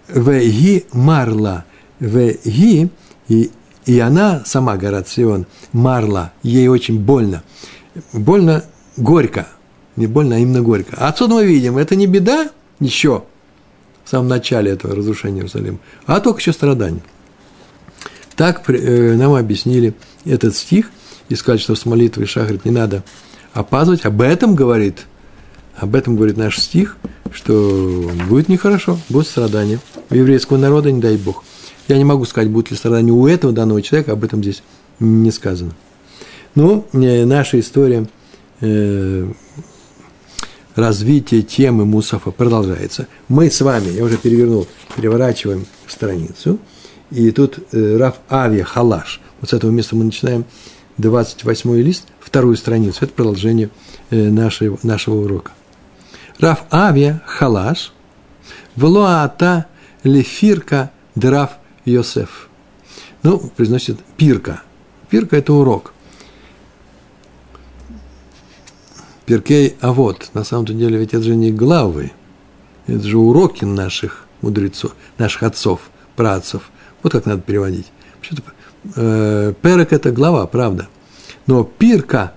Веги 0.08 0.86
Марла, 0.92 1.64
Веги, 2.00 2.90
и, 3.28 3.50
и 3.86 3.98
она, 4.00 4.42
сама 4.44 4.76
гора 4.76 5.04
Сион, 5.04 5.46
Марла, 5.72 6.32
ей 6.42 6.68
очень 6.68 6.98
больно. 6.98 7.42
Больно, 8.12 8.64
горько, 8.96 9.48
не 9.96 10.06
больно, 10.06 10.36
а 10.36 10.38
именно 10.38 10.62
горько. 10.62 10.96
А 10.96 11.08
отсюда 11.08 11.34
мы 11.34 11.46
видим, 11.46 11.78
это 11.78 11.96
не 11.96 12.06
беда 12.06 12.50
еще 12.78 13.24
в 14.04 14.08
самом 14.08 14.28
начале 14.28 14.72
этого 14.72 14.94
разрушения 14.94 15.38
Иерусалима, 15.38 15.78
а 16.06 16.20
только 16.20 16.40
еще 16.40 16.52
страдания. 16.52 17.02
Так 18.36 18.68
э, 18.68 19.14
нам 19.16 19.34
объяснили 19.34 19.94
этот 20.24 20.56
стих 20.56 20.90
и 21.28 21.34
сказали, 21.34 21.60
что 21.60 21.74
с 21.74 21.84
молитвой 21.84 22.26
Шахрит 22.26 22.64
не 22.64 22.70
надо 22.70 23.04
опаздывать. 23.52 24.04
Об 24.04 24.22
этом 24.22 24.54
говорит, 24.54 25.06
об 25.76 25.94
этом 25.94 26.16
говорит 26.16 26.36
наш 26.36 26.58
стих, 26.58 26.96
что 27.32 28.10
будет 28.28 28.48
нехорошо, 28.48 28.98
будет 29.08 29.26
страдание. 29.26 29.78
У 30.10 30.14
еврейского 30.14 30.56
народа, 30.56 30.90
не 30.90 31.00
дай 31.00 31.16
Бог. 31.16 31.44
Я 31.86 31.98
не 31.98 32.04
могу 32.04 32.24
сказать, 32.24 32.50
будет 32.50 32.70
ли 32.70 32.76
страдание 32.76 33.12
у 33.12 33.26
этого 33.26 33.52
данного 33.52 33.82
человека, 33.82 34.12
об 34.12 34.24
этом 34.24 34.42
здесь 34.42 34.62
не 34.98 35.30
сказано. 35.30 35.72
Но 36.54 36.86
ну, 36.92 37.02
э, 37.02 37.24
наша 37.24 37.60
история 37.60 38.08
э, 38.60 39.30
развитие 40.80 41.42
темы 41.42 41.84
Мусафа 41.84 42.30
продолжается. 42.30 43.06
Мы 43.28 43.50
с 43.50 43.60
вами, 43.60 43.90
я 43.90 44.04
уже 44.04 44.16
перевернул, 44.16 44.66
переворачиваем 44.96 45.66
страницу, 45.86 46.58
и 47.10 47.30
тут 47.30 47.58
э, 47.72 47.96
Раф 47.96 48.16
Авия 48.28 48.64
Халаш. 48.64 49.20
Вот 49.40 49.50
с 49.50 49.52
этого 49.52 49.70
места 49.70 49.96
мы 49.96 50.04
начинаем 50.04 50.44
28 50.98 51.76
лист, 51.80 52.06
вторую 52.18 52.56
страницу. 52.56 52.98
Это 53.02 53.12
продолжение 53.12 53.70
э, 54.10 54.30
нашего, 54.30 54.78
нашего 54.82 55.22
урока. 55.22 55.52
Раф 56.38 56.64
Авия 56.70 57.22
Халаш, 57.26 57.92
Влоата 58.76 59.66
Лефирка 60.02 60.90
Драф 61.14 61.52
Йосеф. 61.84 62.48
Ну, 63.22 63.38
произносит 63.38 63.98
пирка. 64.16 64.62
Пирка– 65.10 65.36
это 65.38 65.52
урок– 65.52 65.92
Перкей, 69.30 69.76
а 69.80 69.92
вот, 69.92 70.30
на 70.34 70.42
самом 70.42 70.64
деле, 70.64 70.98
ведь 70.98 71.14
это 71.14 71.22
же 71.22 71.36
не 71.36 71.52
главы, 71.52 72.10
это 72.88 73.06
же 73.06 73.16
уроки 73.16 73.64
наших 73.64 74.26
мудрецов, 74.40 74.96
наших 75.18 75.44
отцов, 75.44 75.82
працев. 76.16 76.68
Вот 77.00 77.12
как 77.12 77.26
надо 77.26 77.40
переводить. 77.40 77.92
Э, 78.96 79.54
перек– 79.62 79.88
это 79.92 80.10
глава, 80.10 80.48
правда. 80.48 80.88
Но 81.46 81.62
пирка 81.62 82.32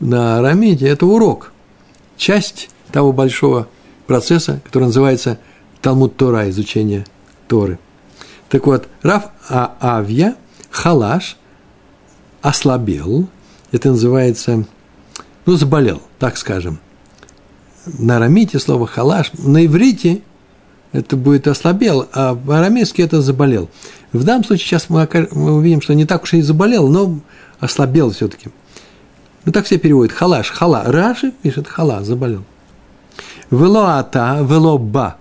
на 0.00 0.40
арамите– 0.40 0.88
это 0.88 1.06
урок, 1.06 1.52
часть 2.16 2.70
того 2.90 3.12
большого 3.12 3.68
процесса, 4.08 4.60
который 4.64 4.86
называется 4.86 5.38
Талмуд 5.80 6.16
Тора, 6.16 6.50
изучение 6.50 7.06
Торы. 7.46 7.78
Так 8.48 8.66
вот, 8.66 8.88
Раф 9.02 9.26
а 9.48 9.76
Авья, 9.78 10.34
халаш, 10.72 11.36
ослабел, 12.40 13.28
это 13.70 13.90
называется– 13.90 14.64
ну, 15.46 15.56
заболел, 15.56 16.02
так 16.18 16.36
скажем. 16.36 16.78
На 17.86 18.16
арамите 18.16 18.58
слово 18.58 18.86
халаш, 18.86 19.32
на 19.38 19.66
иврите 19.66 20.22
это 20.92 21.16
будет 21.16 21.48
ослабел, 21.48 22.06
а 22.12 22.34
в 22.34 22.50
арамейске 22.50 23.02
это 23.02 23.22
заболел. 23.22 23.68
В 24.12 24.24
данном 24.24 24.44
случае 24.44 24.66
сейчас 24.66 24.90
мы, 24.90 25.08
мы 25.32 25.54
увидим, 25.54 25.80
что 25.80 25.94
не 25.94 26.04
так 26.04 26.22
уж 26.22 26.34
и 26.34 26.42
заболел, 26.42 26.88
но 26.88 27.18
ослабел 27.60 28.10
все-таки. 28.10 28.50
Ну, 29.44 29.52
так 29.52 29.64
все 29.64 29.78
переводят. 29.78 30.12
Халаш, 30.12 30.50
хала. 30.50 30.84
Раши 30.84 31.32
пишет 31.42 31.66
хала, 31.66 32.04
заболел. 32.04 32.44
Велоата, 33.50 34.46
велоба 34.48 35.16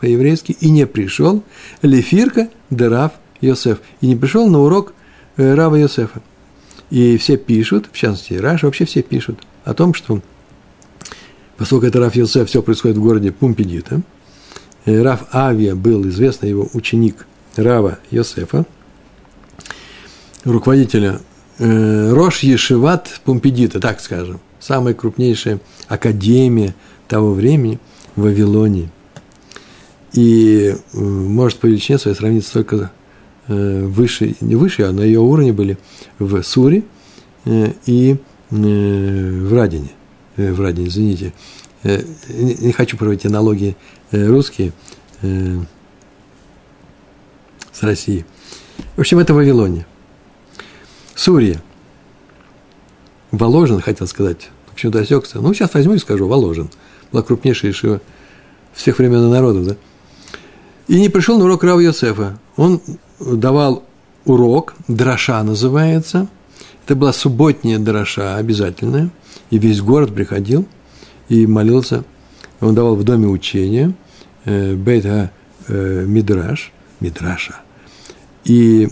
по-еврейски, 0.00 0.52
и 0.60 0.70
не 0.70 0.86
пришел, 0.86 1.42
лефирка, 1.82 2.48
дырав 2.70 3.12
Йосеф. 3.40 3.78
И 4.00 4.06
не 4.06 4.16
пришел 4.16 4.48
на 4.48 4.60
урок 4.60 4.92
э, 5.36 5.54
Рава 5.54 5.76
Йосефа. 5.76 6.20
И 6.90 7.16
все 7.16 7.36
пишут, 7.36 7.88
в 7.90 7.96
частности, 7.96 8.34
Раша, 8.34 8.66
вообще 8.66 8.84
все 8.84 9.02
пишут 9.02 9.40
о 9.64 9.74
том, 9.74 9.94
что 9.94 10.20
поскольку 11.56 11.86
это 11.86 12.00
Раф 12.00 12.14
Йосеф, 12.14 12.48
все 12.48 12.62
происходит 12.62 12.96
в 12.98 13.02
городе 13.02 13.32
Пумпедита, 13.32 14.02
Раф 14.84 15.24
Авия 15.32 15.74
был 15.74 16.06
известный 16.08 16.50
его 16.50 16.68
ученик 16.74 17.26
Рава 17.56 17.98
Йосефа, 18.10 18.66
руководителя 20.44 21.20
э, 21.58 22.12
Рош 22.12 22.40
Ешиват 22.40 23.20
Пумпедита, 23.24 23.80
так 23.80 24.00
скажем, 24.00 24.40
самая 24.60 24.94
крупнейшая 24.94 25.60
академия 25.88 26.74
того 27.08 27.32
времени 27.32 27.78
в 28.16 28.22
Вавилонии. 28.22 28.90
И 30.12 30.74
э, 30.74 30.98
может 30.98 31.58
по 31.58 31.66
величине 31.66 31.98
своей 31.98 32.16
сравниться 32.16 32.52
только 32.52 32.92
выше, 33.48 34.34
не 34.40 34.56
выше, 34.56 34.82
а 34.84 34.92
на 34.92 35.02
ее 35.02 35.20
уровне 35.20 35.52
были 35.52 35.78
в 36.18 36.42
Суре 36.42 36.84
э, 37.44 37.72
и 37.86 38.12
э, 38.12 38.16
в 38.50 39.52
Радине. 39.52 39.90
В 40.36 40.60
Радине, 40.60 40.88
извините. 40.88 41.32
Не 41.84 42.72
хочу 42.72 42.96
проводить 42.96 43.26
аналогии 43.26 43.76
русские 44.10 44.72
с 45.22 45.66
Россией. 47.82 48.24
В 48.96 49.00
общем, 49.00 49.18
это 49.18 49.34
Вавилония. 49.34 49.86
Сурия. 51.14 51.62
Воложен, 53.30 53.80
хотел 53.80 54.06
сказать. 54.06 54.50
Почему-то 54.72 55.00
осекся. 55.00 55.40
Ну, 55.40 55.54
сейчас 55.54 55.74
возьму 55.74 55.94
и 55.94 55.98
скажу. 55.98 56.26
Воложен. 56.26 56.70
Была 57.12 57.22
крупнейшая 57.22 57.70
Ишива 57.72 58.00
всех 58.72 58.98
времен 58.98 59.26
и 59.26 59.30
народов, 59.30 59.66
да? 59.66 59.76
И 60.88 61.00
не 61.00 61.08
пришел 61.08 61.38
на 61.38 61.44
урок 61.44 61.64
Рава 61.64 61.80
Йосефа. 61.80 62.38
Он 62.56 62.80
давал 63.20 63.84
урок, 64.24 64.74
дроша 64.88 65.42
называется. 65.42 66.28
Это 66.84 66.96
была 66.96 67.12
субботняя 67.12 67.78
дроша 67.78 68.36
обязательная. 68.36 69.10
И 69.50 69.58
весь 69.58 69.80
город 69.80 70.14
приходил 70.14 70.66
и 71.28 71.46
молился. 71.46 72.04
Он 72.60 72.74
давал 72.74 72.96
в 72.96 73.04
доме 73.04 73.26
учения, 73.26 73.92
э, 74.44 74.74
бейта 74.74 75.30
э, 75.68 76.04
мидраш, 76.06 76.72
мидраша. 77.00 77.56
И 78.44 78.88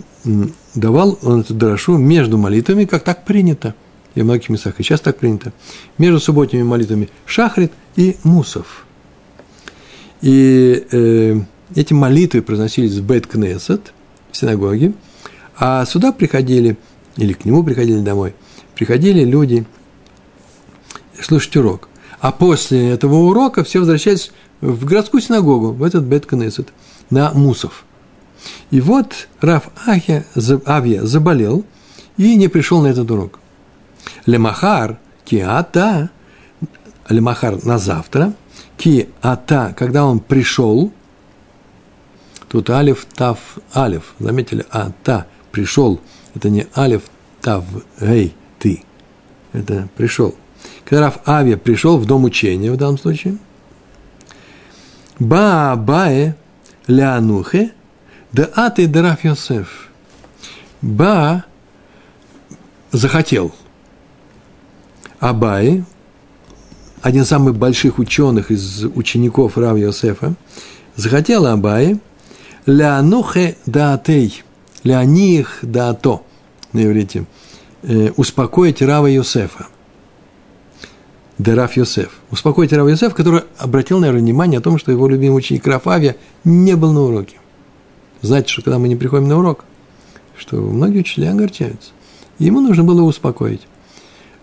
давал 0.74 1.18
он 1.22 1.40
эту 1.40 1.54
дрошу 1.54 1.96
между 1.96 2.38
молитвами, 2.38 2.84
как 2.84 3.04
так 3.04 3.24
принято. 3.24 3.74
И 4.14 4.20
в 4.20 4.24
многих 4.24 4.50
местах 4.50 4.74
и 4.78 4.82
сейчас 4.82 5.00
так 5.00 5.18
принято. 5.18 5.52
Между 5.98 6.20
субботними 6.20 6.62
молитвами 6.62 7.08
Шахрит 7.24 7.72
и 7.96 8.16
Мусов. 8.24 8.86
И 10.20 10.86
э, 10.90 11.40
эти 11.74 11.92
молитвы 11.92 12.42
произносились 12.42 12.94
в 12.94 13.04
Бет 13.04 13.26
Кнесет– 13.26 13.92
в 14.32 14.36
синагоге, 14.36 14.92
а 15.56 15.84
сюда 15.84 16.12
приходили, 16.12 16.76
или 17.16 17.32
к 17.34 17.44
нему 17.44 17.62
приходили 17.62 18.00
домой, 18.00 18.34
приходили 18.74 19.24
люди 19.24 19.64
слушать 21.20 21.56
урок. 21.56 21.88
А 22.20 22.32
после 22.32 22.90
этого 22.90 23.16
урока 23.16 23.64
все 23.64 23.80
возвращались 23.80 24.32
в 24.60 24.84
городскую 24.84 25.20
синагогу, 25.20 25.72
в 25.72 25.82
этот 25.82 26.04
бет 26.04 26.26
на 27.10 27.32
Мусов. 27.32 27.84
И 28.70 28.80
вот 28.80 29.28
Раф 29.40 29.68
Ахия, 29.86 30.24
Авия 30.66 31.02
заболел 31.02 31.64
и 32.16 32.36
не 32.36 32.48
пришел 32.48 32.80
на 32.80 32.88
этот 32.88 33.10
урок. 33.10 33.38
Лемахар, 34.26 34.98
киата, 35.24 36.10
лемахар 37.08 37.64
на 37.64 37.78
завтра, 37.78 38.34
киата, 38.76 39.74
когда 39.76 40.04
он 40.04 40.20
пришел, 40.20 40.92
Тут 42.52 42.68
алиф, 42.68 43.06
тав, 43.06 43.38
алиф. 43.74 44.12
Заметили? 44.18 44.66
А, 44.70 44.92
та, 45.02 45.26
пришел. 45.52 46.02
Это 46.34 46.50
не 46.50 46.66
алиф, 46.76 47.04
тав, 47.40 47.64
гей, 47.98 48.34
ты. 48.58 48.84
Это 49.54 49.88
пришел. 49.96 50.34
Когда 50.84 51.06
Раф 51.06 51.26
Авия 51.26 51.56
пришел 51.56 51.96
в 51.96 52.04
дом 52.04 52.24
учения 52.24 52.70
в 52.70 52.76
данном 52.76 52.98
случае, 52.98 53.38
Ба 55.18 55.74
Бае 55.78 56.36
Леанухе, 56.88 57.72
да 58.32 58.50
аты 58.54 58.86
Раф 58.92 59.24
Йосеф. 59.24 59.88
Ба 60.82 61.44
захотел. 62.90 63.54
Абай, 65.20 65.84
один 67.00 67.22
из 67.22 67.28
самых 67.28 67.56
больших 67.56 67.98
ученых 67.98 68.50
из 68.50 68.84
учеников 68.84 69.56
Рав 69.56 69.78
Йосефа, 69.78 70.34
захотел 70.96 71.46
Абай 71.46 71.98
Леанухе 72.66 73.56
даатей, 73.66 74.42
Леоних 74.84 75.58
даато, 75.62 76.22
на 76.72 76.84
иврите, 76.84 77.26
э, 77.82 78.10
успокоить 78.16 78.82
Рава 78.82 79.06
Йосефа. 79.06 79.66
Дераф 81.38 81.76
Йосеф. 81.76 82.20
Успокоить 82.30 82.72
Рава 82.72 82.88
Йосеф, 82.88 83.14
который 83.14 83.42
обратил, 83.58 83.98
наверное, 83.98 84.22
внимание 84.22 84.58
о 84.58 84.62
том, 84.62 84.78
что 84.78 84.92
его 84.92 85.08
любимый 85.08 85.38
ученик 85.38 85.66
Рафавия 85.66 86.16
не 86.44 86.76
был 86.76 86.92
на 86.92 87.00
уроке. 87.02 87.36
Знаете, 88.20 88.48
что 88.48 88.62
когда 88.62 88.78
мы 88.78 88.88
не 88.88 88.96
приходим 88.96 89.26
на 89.26 89.38
урок, 89.38 89.64
что 90.36 90.56
многие 90.56 91.00
учителя 91.00 91.32
огорчаются. 91.32 91.90
Ему 92.38 92.60
нужно 92.60 92.84
было 92.84 93.02
успокоить. 93.02 93.62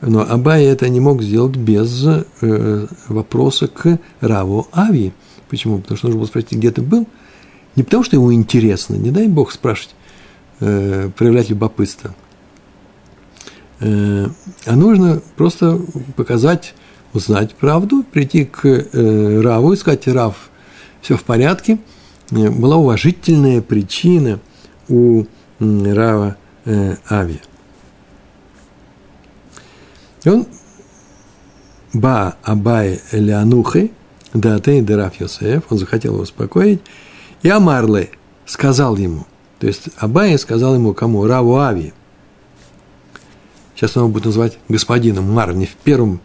Но 0.02 0.22
Абай 0.22 0.64
это 0.66 0.88
не 0.90 1.00
мог 1.00 1.22
сделать 1.22 1.56
без 1.56 2.06
э, 2.42 2.88
вопроса 3.08 3.68
к 3.68 4.00
Раву 4.22 4.68
Ави. 4.72 5.14
Почему? 5.50 5.80
Потому 5.80 5.98
что 5.98 6.08
нужно 6.08 6.20
было 6.20 6.28
спросить, 6.28 6.54
где 6.54 6.72
ты 6.72 6.82
был. 6.82 7.08
Не 7.80 7.84
потому, 7.84 8.04
что 8.04 8.18
ему 8.18 8.34
интересно, 8.34 8.96
не 8.96 9.10
дай 9.10 9.30
Бог 9.30 9.54
спрашивать, 9.54 9.96
э, 10.60 11.10
проявлять 11.16 11.50
любопытство. 11.50 12.14
Э, 13.80 14.28
а 14.66 14.76
нужно 14.76 15.22
просто 15.38 15.80
показать, 16.18 16.74
узнать 17.14 17.56
правду, 17.56 18.04
прийти 18.04 18.44
к 18.44 18.66
э, 18.66 19.42
Раву 19.42 19.72
и 19.72 19.78
сказать, 19.78 20.10
Рав, 20.10 20.50
все 21.02 21.16
в 21.16 21.24
порядке. 21.24 21.80
Э, 22.32 22.50
была 22.50 22.76
уважительная 22.76 23.62
причина 23.62 24.42
у 24.90 25.24
Рава 25.62 26.36
э, 26.66 26.98
Ави. 27.08 27.40
И 30.26 30.30
он 30.30 30.48
Ба 31.94 32.36
Абай 32.44 33.00
Элеанухи, 33.14 33.94
Датей 34.34 34.82
Дераф 34.82 35.18
Йосеф, 35.22 35.64
он 35.70 35.78
захотел 35.78 36.16
его 36.16 36.24
успокоить, 36.24 36.82
и 37.42 37.50
Амарле 37.50 38.10
сказал 38.46 38.98
ему, 38.98 39.26
то 39.60 39.68
есть 39.68 39.90
Абай 39.98 40.38
сказал 40.38 40.76
ему 40.76 40.94
кому? 40.94 41.26
Раву 41.26 41.58
Ави. 41.58 41.94
Сейчас 43.76 43.96
он 43.96 44.04
его 44.04 44.12
будет 44.12 44.26
называть 44.26 44.58
господином 44.68 45.32
Мар, 45.32 45.54
не 45.54 45.66
в 45.66 45.76
первом, 45.76 46.20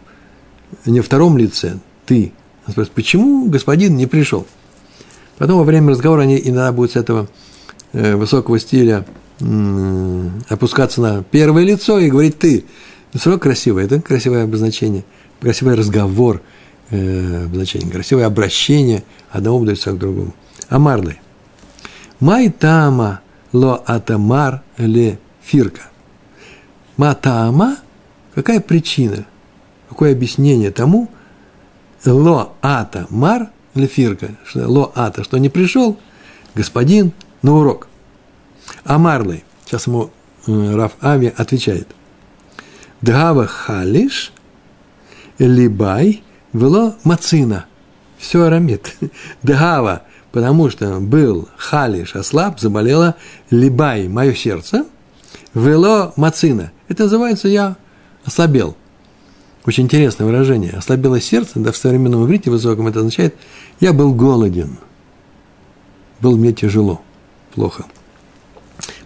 не 0.85 0.99
в 0.99 1.05
втором 1.05 1.37
лице, 1.37 1.77
ты. 2.05 2.33
Он 2.65 2.71
спрашивает, 2.71 2.95
почему 2.95 3.49
господин 3.49 3.95
не 3.95 4.07
пришел? 4.07 4.45
Потом 5.37 5.59
во 5.59 5.63
время 5.63 5.91
разговора 5.91 6.21
они 6.21 6.37
иногда 6.37 6.71
будут 6.71 6.93
с 6.93 6.95
этого 6.95 7.29
э, 7.93 8.15
высокого 8.15 8.59
стиля 8.59 9.05
опускаться 10.47 11.01
на 11.01 11.23
первое 11.23 11.63
лицо 11.63 11.99
и 11.99 12.09
говорить 12.09 12.39
ты. 12.39 12.65
Но 13.11 13.19
все 13.19 13.29
равно 13.29 13.41
красивое, 13.41 13.85
это 13.85 14.01
красивое 14.01 14.45
обозначение, 14.45 15.03
красивый 15.41 15.75
разговор, 15.75 16.41
э, 16.89 17.45
обозначение, 17.45 17.91
красивое 17.91 18.25
обращение 18.25 19.03
одного 19.29 19.65
к 19.65 19.97
другому. 19.97 20.33
Амарлы. 20.69 21.17
Май 22.19 22.49
тама 22.49 23.21
ло 23.53 23.83
атамар 23.85 24.61
ле 24.77 25.19
фирка. 25.41 25.81
Матаама, 26.97 27.77
какая 28.33 28.59
причина, 28.61 29.25
какое 29.89 30.11
объяснение 30.11 30.71
тому, 30.71 31.09
ло 32.05 32.53
ата 32.61 33.07
мар 33.09 33.49
ле 33.73 33.87
фирка, 33.87 34.31
что 34.45 34.67
ло 34.67 34.91
ата, 34.95 35.23
что 35.23 35.37
не 35.37 35.49
пришел 35.49 35.97
господин 36.53 37.11
на 37.41 37.55
урок. 37.55 37.87
Амарлы, 38.83 39.43
сейчас 39.65 39.87
ему 39.87 40.09
э, 40.47 40.75
Раф 40.75 40.93
Ави 41.01 41.33
отвечает– 41.35 41.87
Дгава 43.05 43.45
халиш, 43.45 44.31
либай, 45.37 46.23
вело 46.53 46.95
мацина. 47.03 47.65
Все 48.17 48.43
арамид. 48.43 48.95
Дгава, 49.43 50.03
потому 50.35 50.69
что 50.69 50.99
был 50.99 51.47
халиш, 51.55 52.13
ослаб, 52.13 52.59
заболело 52.59 53.15
либай, 53.51 54.09
мое 54.09 54.33
сердце, 54.33 54.83
вело 55.53 56.11
мацина. 56.17 56.73
Это 56.89 57.03
называется 57.03 57.47
я 57.47 57.77
ослабел. 58.25 58.75
Очень 59.65 59.85
интересное 59.85 60.27
выражение. 60.27 60.73
Ослабело 60.73 61.21
сердце, 61.21 61.59
да 61.59 61.71
в 61.71 61.77
современном 61.77 62.25
иврите 62.25 62.51
высоком 62.51 62.87
это 62.87 62.99
означает, 62.99 63.33
я 63.79 63.93
был 63.93 64.13
голоден. 64.13 64.77
Был 66.19 66.35
мне 66.35 66.51
тяжело, 66.51 67.01
плохо 67.53 67.85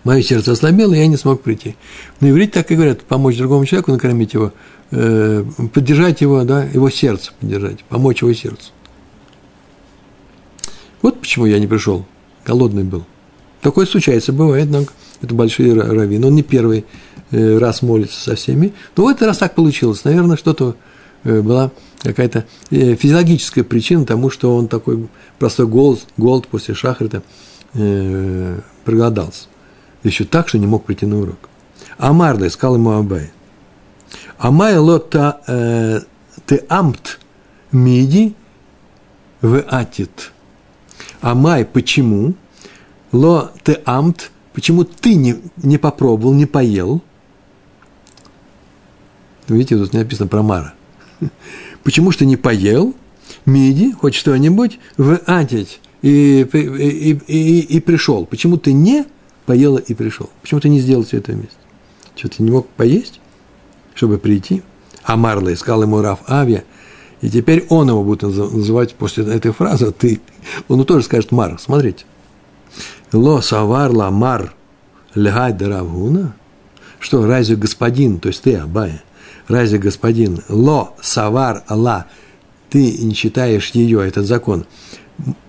мое 0.04 0.24
сердце 0.24 0.54
ослабело, 0.54 0.96
и 0.96 0.98
я 0.98 1.06
не 1.06 1.18
смог 1.18 1.44
прийти. 1.44 1.76
На 2.22 2.32
иврите 2.32 2.54
так 2.54 2.72
и 2.72 2.76
говорят, 2.76 3.02
помочь 3.04 3.38
другому 3.38 3.66
человеку, 3.66 3.92
накормить 3.92 4.34
его, 4.34 4.52
э, 4.90 5.44
поддержать 5.74 6.22
его, 6.22 6.44
да, 6.44 6.64
его 6.64 6.90
сердце 6.90 7.34
поддержать, 7.40 7.84
помочь 7.84 8.24
его 8.24 8.34
сердцу. 8.34 8.72
Вот 11.02 11.20
почему 11.20 11.46
я 11.46 11.60
не 11.60 11.68
пришел, 11.68 12.06
голодный 12.46 12.84
был. 12.84 13.06
Такое 13.62 13.86
случается, 13.86 14.32
бывает, 14.32 14.70
но 14.70 14.84
это 15.22 15.34
большие 15.34 15.74
раввины. 15.74 16.28
Он 16.28 16.36
не 16.36 16.44
первый 16.44 16.86
э, 17.32 17.58
раз 17.58 17.82
молится 17.82 18.20
со 18.20 18.36
всеми. 18.36 18.74
Но 18.96 19.06
в 19.06 19.08
этот 19.10 19.24
раз 19.24 19.38
так 19.40 19.56
получилось. 19.56 20.04
Наверное, 20.06 20.38
что-то 20.38 20.76
э, 21.24 21.42
была 21.42 21.72
какая-то 22.02 22.46
э, 22.72 22.96
физиологическая 22.96 23.64
причина 23.64 24.06
тому, 24.06 24.30
что 24.30 24.56
он 24.56 24.68
такой 24.68 25.10
простой 25.38 25.68
голод, 25.68 26.00
голод 26.18 26.48
после 26.48 26.74
шахрита 26.74 27.22
проголодался 28.84 29.48
еще 30.04 30.26
так, 30.26 30.48
что 30.48 30.58
не 30.58 30.68
мог 30.68 30.86
прийти 30.86 31.06
на 31.06 31.20
урок. 31.20 31.50
Амарда 31.98 32.48
искал 32.48 32.76
ему 32.76 32.92
Абай. 32.92 33.32
Амай 34.38 34.78
лота 34.78 35.42
э, 35.48 36.02
ты 36.46 36.64
амт 36.70 37.20
миди 37.72 38.34
в 39.42 39.64
атит. 39.68 40.32
Амай, 41.22 41.66
почему? 41.66 42.34
Ло 43.12 43.52
ты 43.64 43.80
амт, 43.86 44.32
почему 44.54 44.84
ты 44.84 45.16
не, 45.16 45.36
не 45.58 45.78
попробовал, 45.78 46.34
не 46.34 46.46
поел? 46.46 47.02
Видите, 49.48 49.78
тут 49.78 49.94
написано 49.94 50.28
про 50.28 50.44
Мара. 50.44 50.74
Почему 51.84 52.12
что 52.12 52.24
не 52.24 52.38
поел? 52.38 52.94
Миди, 53.46 53.92
хоть 53.92 54.14
что-нибудь, 54.14 54.80
в 54.98 55.20
атить 55.26 55.80
и, 56.02 56.42
и, 56.42 56.58
и, 56.58 57.20
и, 57.28 57.60
и 57.62 57.80
пришел. 57.80 58.26
Почему 58.26 58.58
ты 58.58 58.74
не 58.74 59.06
поела 59.46 59.80
и 59.80 59.96
пришел. 59.96 60.30
Почему 60.44 60.62
ты 60.62 60.70
не 60.70 60.80
сделал 60.80 61.04
все 61.04 61.18
это 61.18 61.32
вместе? 61.32 61.56
Что, 62.16 62.30
ты 62.30 62.44
не 62.44 62.52
мог 62.52 62.68
поесть, 62.70 63.20
чтобы 63.96 64.20
прийти? 64.20 64.62
А 65.04 65.18
Марла 65.18 65.52
искал 65.52 65.82
ему 65.82 66.02
Раф 66.02 66.20
Авия, 66.28 66.66
и 67.22 67.30
теперь 67.30 67.66
он 67.70 67.90
его 67.90 68.04
будет 68.04 68.24
называть 68.24 68.96
после 68.96 69.26
этой 69.26 69.52
фразы, 69.52 69.92
ты, 69.92 70.22
он 70.68 70.86
тоже 70.86 71.06
скажет 71.06 71.32
Мар, 71.32 71.58
смотрите. 71.60 72.06
Ло 73.12 73.42
саварла 73.42 74.10
мар 74.10 74.54
лягай 75.16 75.54
даравгуна? 75.54 76.36
Что, 77.00 77.26
разве 77.26 77.56
господин, 77.56 78.20
то 78.20 78.28
есть 78.28 78.44
ты, 78.44 78.56
Абая, 78.56 79.02
разве 79.48 79.80
господин, 79.80 80.44
ло 80.48 80.94
савар 81.02 81.64
Алла, 81.68 82.06
ты 82.70 82.98
не 82.98 83.16
читаешь 83.16 83.72
ее, 83.72 84.08
этот 84.08 84.26
закон, 84.26 84.66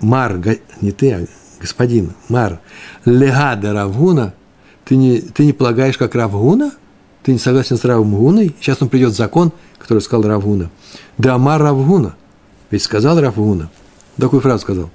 мар, 0.01 0.41
не 0.81 0.93
ты, 0.93 1.13
а 1.13 1.27
господин 1.61 2.15
Мар, 2.29 2.61
легада 3.05 3.73
Равгуна, 3.73 4.35
ты 4.85 4.97
не, 4.97 5.21
ты 5.21 5.45
не 5.45 5.53
полагаешь, 5.53 5.99
как 5.99 6.15
Равгуна? 6.15 6.73
Ты 7.23 7.33
не 7.33 7.39
согласен 7.39 7.77
с 7.77 7.85
Равгуной? 7.85 8.55
Сейчас 8.61 8.81
он 8.81 8.89
придет 8.89 9.15
закон, 9.15 9.53
который 9.79 10.01
сказал 10.01 10.29
Равгуна. 10.29 10.71
Да 11.19 11.39
Мар 11.39 11.63
Равгуна. 11.63 12.17
Ведь 12.71 12.83
сказал 12.83 13.21
Равгуна. 13.21 13.71
Такую 14.17 14.41
фразу 14.41 14.63
сказал. 14.63 14.91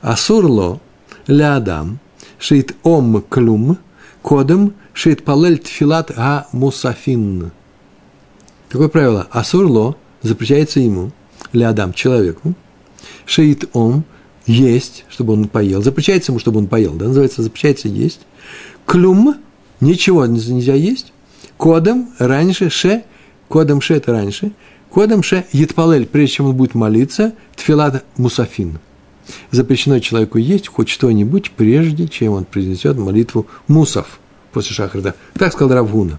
Асурло 0.00 0.80
лядам 1.26 1.98
шит 2.38 2.74
ом 2.82 3.22
клюм 3.28 3.78
кодом 4.22 4.74
шит 4.92 5.24
палель 5.24 5.58
тфилат 5.58 6.12
га 6.14 6.46
мусафин. 6.52 7.52
Такое 8.68 8.88
правило. 8.88 9.28
Асурло 9.30 9.96
запрещается 10.22 10.80
ему, 10.80 11.12
лядам, 11.52 11.92
человеку, 11.92 12.54
шит 13.26 13.68
ом 13.72 14.04
есть, 14.46 15.04
чтобы 15.08 15.34
он 15.34 15.48
поел. 15.48 15.82
Запрещается 15.82 16.32
ему, 16.32 16.38
чтобы 16.38 16.58
он 16.58 16.66
поел, 16.66 16.94
да, 16.94 17.06
называется 17.06 17.42
запрещается 17.42 17.88
есть. 17.88 18.20
Клюм, 18.86 19.36
ничего 19.80 20.26
нельзя 20.26 20.74
есть. 20.74 21.11
Кодом 21.62 22.12
раньше, 22.18 22.70
ше, 22.70 23.04
кодом 23.46 23.80
ше 23.80 23.94
это 23.94 24.10
раньше. 24.10 24.50
Кодом 24.90 25.22
ше 25.22 25.46
етпалель, 25.52 26.06
прежде 26.06 26.34
чем 26.34 26.46
он 26.46 26.56
будет 26.56 26.74
молиться, 26.74 27.34
тфилат 27.54 28.04
мусафин. 28.16 28.80
запрещено 29.52 30.00
человеку 30.00 30.38
есть 30.38 30.66
хоть 30.66 30.88
что-нибудь, 30.88 31.52
прежде 31.52 32.08
чем 32.08 32.32
он 32.32 32.46
произнесет 32.46 32.98
молитву 32.98 33.46
мусов 33.68 34.18
после 34.50 34.74
шахрида. 34.74 35.14
Так 35.34 35.52
сказал 35.52 35.76
Равгуна. 35.76 36.18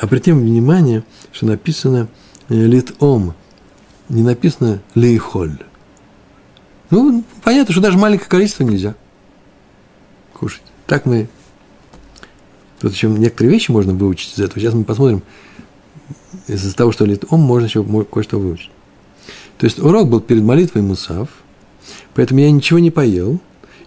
Обратим 0.00 0.40
внимание, 0.40 1.04
что 1.30 1.46
написано 1.46 2.08
э, 2.48 2.54
литом, 2.54 3.34
не 4.08 4.24
написано 4.24 4.82
лейхоль. 4.96 5.62
Ну, 6.90 7.22
понятно, 7.44 7.70
что 7.70 7.80
даже 7.80 7.96
маленькое 7.96 8.28
количество 8.28 8.64
нельзя 8.64 8.96
кушать. 10.32 10.64
Так 10.88 11.06
мы... 11.06 11.28
Еще 12.92 13.08
некоторые 13.08 13.52
вещи 13.52 13.70
можно 13.70 13.92
выучить 13.92 14.34
из 14.34 14.40
этого. 14.40 14.60
Сейчас 14.60 14.74
мы 14.74 14.84
посмотрим. 14.84 15.22
Из-за 16.46 16.74
того, 16.74 16.92
что 16.92 17.04
литом, 17.04 17.40
можно 17.40 17.66
еще 17.66 17.84
кое-что 18.04 18.38
выучить. 18.38 18.70
То 19.58 19.66
есть 19.66 19.78
урок 19.78 20.08
был 20.08 20.20
перед 20.20 20.42
молитвой 20.42 20.82
Мусав, 20.82 21.28
поэтому 22.14 22.40
я 22.40 22.50
ничего 22.50 22.78
не 22.78 22.90
поел 22.90 23.38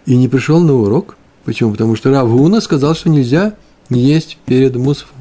и 0.06 0.16
не 0.16 0.28
пришел 0.28 0.60
на 0.60 0.74
урок. 0.74 1.16
Почему? 1.44 1.72
Потому 1.72 1.94
что 1.94 2.10
Равуна 2.10 2.60
сказал, 2.60 2.94
что 2.94 3.10
нельзя 3.10 3.54
есть 3.90 4.38
перед 4.46 4.76
Мусафом. 4.76 5.16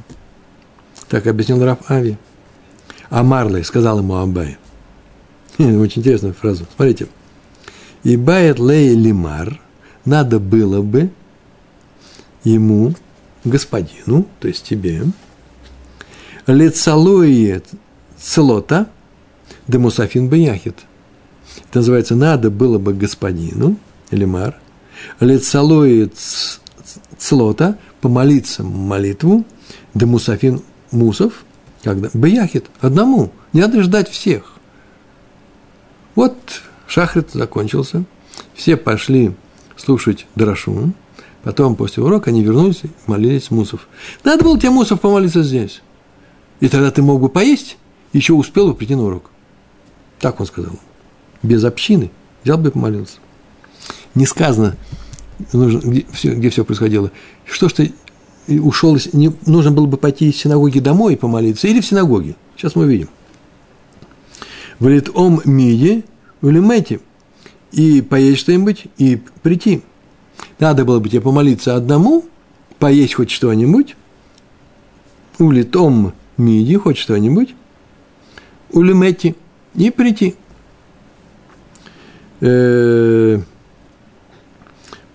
Так 1.10 1.28
объяснил 1.28 1.64
Рав 1.64 1.80
Ави. 1.90 2.18
А 3.10 3.24
Марлей 3.24 3.64
сказал 3.64 4.00
ему 4.00 4.16
Абай. 4.16 4.58
Очень 5.58 6.02
интересная 6.02 6.34
фраза. 6.34 6.66
Смотрите. 6.76 7.08
И 8.04 8.16
бает 8.16 8.60
лей 8.60 8.94
лимар, 8.96 9.60
надо 10.06 10.40
было 10.40 10.82
бы 10.82 11.10
ему, 12.44 12.94
господину, 13.50 14.28
то 14.40 14.48
есть 14.48 14.64
тебе, 14.64 15.04
лицалует 16.46 17.66
целота, 18.18 18.88
демусафин 19.68 20.30
бияхит. 20.30 20.78
Это 21.70 21.80
называется 21.80 22.16
«надо 22.16 22.50
было 22.50 22.78
бы 22.78 22.94
господину», 22.94 23.78
Элимар, 24.12 24.58
лицалует 25.20 26.14
целота, 27.18 27.78
помолиться 28.02 28.64
молитву, 28.64 29.46
демусафин 29.94 30.62
мусов, 30.92 31.44
когда? 31.84 32.10
Бияхит, 32.14 32.66
одному, 32.80 33.32
не 33.54 33.62
надо 33.62 33.82
ждать 33.84 34.10
всех. 34.10 34.54
Вот 36.16 36.38
шахрит 36.88 37.32
закончился, 37.32 38.04
все 38.54 38.78
пошли 38.78 39.34
слушать 39.76 40.26
Драшу, 40.36 40.94
потом 41.48 41.78
после 41.78 42.04
урока 42.04 42.30
они 42.30 42.44
вернулись 42.44 42.82
и 42.84 42.90
молились 43.06 43.52
мусов. 43.52 43.88
Надо 44.26 44.44
было 44.44 44.60
тебе 44.60 44.70
мусов 44.70 45.00
помолиться 45.00 45.44
здесь. 45.44 45.82
И 46.60 46.68
тогда 46.68 46.92
ты 46.92 47.02
мог 47.02 47.22
бы 47.22 47.30
поесть, 47.30 47.78
еще 48.12 48.34
успел 48.34 48.68
бы 48.68 48.76
прийти 48.76 48.96
на 48.96 49.06
урок. 49.06 49.32
Так 50.20 50.42
он 50.42 50.46
сказал. 50.46 50.74
Без 51.44 51.64
общины 51.64 52.12
взял 52.44 52.58
бы 52.58 52.68
и 52.68 52.72
помолился. 52.74 53.20
Не 54.14 54.26
сказано, 54.26 54.76
где 55.54 56.06
все, 56.12 56.34
где 56.36 56.50
все 56.50 56.66
происходило. 56.66 57.12
Что 57.46 57.70
ж 57.70 57.74
ты 57.74 57.94
ушел, 58.50 58.98
не, 59.14 59.34
нужно 59.46 59.72
было 59.72 59.86
бы 59.86 59.96
пойти 59.96 60.28
из 60.28 60.36
синагоги 60.36 60.80
домой 60.80 61.14
и 61.14 61.16
помолиться, 61.16 61.70
или 61.70 61.80
в 61.80 61.86
синагоге. 61.86 62.36
Сейчас 62.58 62.76
мы 62.76 62.84
увидим. 62.84 63.08
Валит 64.80 65.10
ом 65.14 65.40
миди, 65.46 66.04
улимете, 66.42 67.00
и 67.72 68.02
поесть 68.02 68.42
что-нибудь, 68.42 68.88
и 68.98 69.22
прийти. 69.44 69.82
Надо 70.60 70.86
было 70.86 71.00
бы 71.00 71.10
тебе 71.10 71.22
помолиться 71.22 71.76
одному, 71.76 72.26
поесть 72.80 73.16
хоть 73.16 73.32
что-нибудь, 73.32 73.96
улит 75.40 75.76
ом 75.76 76.14
миди, 76.38 76.78
хоть 76.78 76.98
что-нибудь, 76.98 77.56
улимете, 78.72 79.36
и 79.76 79.92
прийти. 79.92 80.36
Э, 82.42 83.40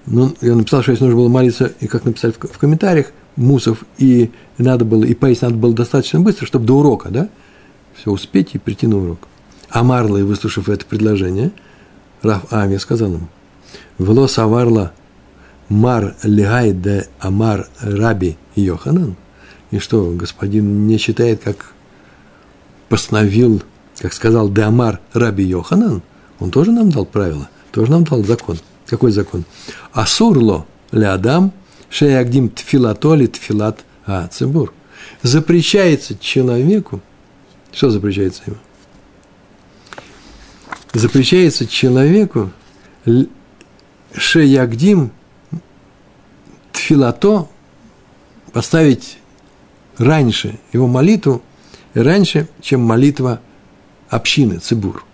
ну, 0.07 0.35
я 0.41 0.55
написал, 0.55 0.83
что 0.83 0.93
если 0.93 1.05
нужно 1.05 1.19
было 1.19 1.29
молиться, 1.29 1.73
и 1.81 1.87
как 1.87 2.05
написали 2.05 2.33
в 2.33 2.59
комментариях, 2.59 3.13
мусов, 3.37 3.85
и 3.99 4.31
надо 4.59 4.85
было, 4.85 5.05
и 5.05 5.15
поесть 5.15 5.43
надо 5.43 5.55
было 5.55 5.75
достаточно 5.75 6.21
быстро, 6.21 6.47
чтобы 6.47 6.67
до 6.67 6.79
урока, 6.79 7.11
да, 7.11 7.29
все 7.95 8.11
успеть 8.11 8.55
и 8.55 8.59
прийти 8.59 8.87
на 8.87 8.99
урок. 8.99 9.29
А 9.71 9.83
Марлой, 9.83 10.23
выслушав 10.23 10.69
это 10.69 10.85
предложение, 10.85 11.51
Раф 12.23 12.45
Ами 12.51 12.77
сказал 12.77 13.13
ему, 13.15 13.29
«Вло 13.99 14.27
саварла 14.27 14.93
мар 15.69 16.15
легай 16.23 16.73
де 16.73 17.09
амар 17.19 17.69
раби 17.81 18.37
Йоханан». 18.55 19.17
И 19.71 19.79
что, 19.79 20.11
господин 20.11 20.87
не 20.87 20.99
считает, 20.99 21.43
как 21.43 21.73
постановил, 22.89 23.63
как 23.99 24.13
сказал 24.13 24.49
де 24.51 24.63
амар 24.63 25.01
раби 25.13 25.45
Йоханан, 25.45 26.03
он 26.41 26.51
тоже 26.51 26.73
нам 26.73 26.91
дал 26.91 27.07
правила, 27.07 27.49
тоже 27.71 27.91
нам 27.93 28.05
дал 28.05 28.23
закон. 28.25 28.59
Какой 28.87 29.13
закон? 29.13 29.45
Асурло 29.93 30.67
ле 30.91 31.09
адам 31.09 31.53
шеягдим 31.89 32.51
тфилато 32.51 33.15
ли 33.15 33.27
тфилат 33.27 33.85
а 34.05 34.29
цибур. 34.29 34.73
Запрещается 35.23 36.19
человеку, 36.19 37.01
что 37.73 37.91
запрещается 37.91 38.43
ему? 38.47 38.57
запрещается 40.93 41.67
человеку 41.67 42.51
шеягдим 44.15 45.11
тфилато 46.83 47.49
поставить 48.53 49.19
раньше 49.99 50.59
его 50.73 50.89
молитву, 50.89 51.43
раньше, 51.95 52.49
чем 52.61 52.81
молитва 52.81 53.41
общины, 54.09 54.59
цибур. 54.59 55.05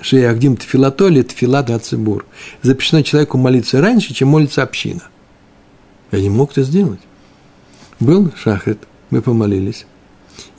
Шеягдим 0.00 0.56
тфилато 0.56 1.08
или 1.08 1.22
тфилат 1.22 1.84
цибур. 1.84 2.24
Запрещено 2.62 3.02
человеку 3.02 3.36
молиться 3.36 3.80
раньше, 3.80 4.14
чем 4.14 4.28
молится 4.28 4.62
община. 4.62 5.02
Я 6.12 6.20
не 6.20 6.30
мог 6.30 6.52
это 6.52 6.62
сделать. 6.62 7.00
Был 7.98 8.30
шахрит, 8.36 8.78
мы 9.10 9.22
помолились, 9.22 9.86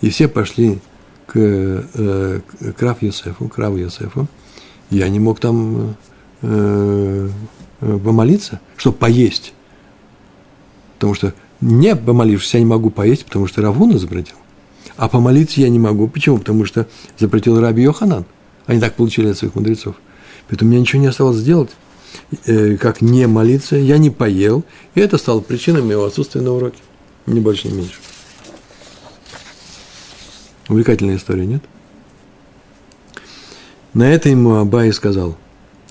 и 0.01 0.09
все 0.09 0.27
пошли 0.27 0.79
к, 1.25 1.37
э, 1.37 2.41
к 2.75 2.81
Рав 2.81 3.01
Йосефу, 3.01 3.47
к 3.47 3.57
Раву 3.57 3.77
Йосефу, 3.77 4.27
я 4.89 5.07
не 5.07 5.19
мог 5.19 5.39
там 5.39 5.95
э, 6.41 7.29
э, 7.79 7.99
помолиться, 8.03 8.59
чтобы 8.75 8.97
поесть. 8.97 9.53
Потому 10.99 11.13
что 11.13 11.33
не 11.61 11.95
помолившись, 11.95 12.55
я 12.55 12.59
не 12.59 12.65
могу 12.65 12.89
поесть, 12.89 13.23
потому 13.23 13.47
что 13.47 13.61
Равуна 13.61 13.97
запретил. 13.97 14.35
А 14.97 15.07
помолиться 15.07 15.61
я 15.61 15.69
не 15.69 15.79
могу. 15.79 16.09
Почему? 16.09 16.39
Потому 16.39 16.65
что 16.65 16.87
запретил 17.17 17.57
Раби 17.61 17.83
Йоханан. 17.83 18.25
Они 18.65 18.81
так 18.81 18.95
получили 18.95 19.29
от 19.29 19.37
своих 19.37 19.55
мудрецов. 19.55 19.95
Поэтому 20.49 20.71
мне 20.71 20.81
ничего 20.81 21.01
не 21.01 21.07
осталось 21.07 21.37
сделать, 21.37 21.69
э, 22.45 22.75
как 22.75 22.99
не 22.99 23.27
молиться. 23.27 23.77
Я 23.77 23.97
не 23.97 24.09
поел. 24.09 24.65
И 24.95 24.99
это 24.99 25.17
стало 25.17 25.39
причиной 25.39 25.83
моего 25.83 26.03
отсутствия 26.03 26.41
на 26.41 26.51
уроке. 26.51 26.79
Ни 27.27 27.39
больше, 27.39 27.69
ни 27.69 27.77
меньше. 27.77 27.95
Увлекательная 30.67 31.15
история, 31.15 31.45
нет? 31.45 31.63
На 33.93 34.03
это 34.03 34.27
ему 34.27 34.55
Абай 34.55 34.91
сказал, 34.91 35.37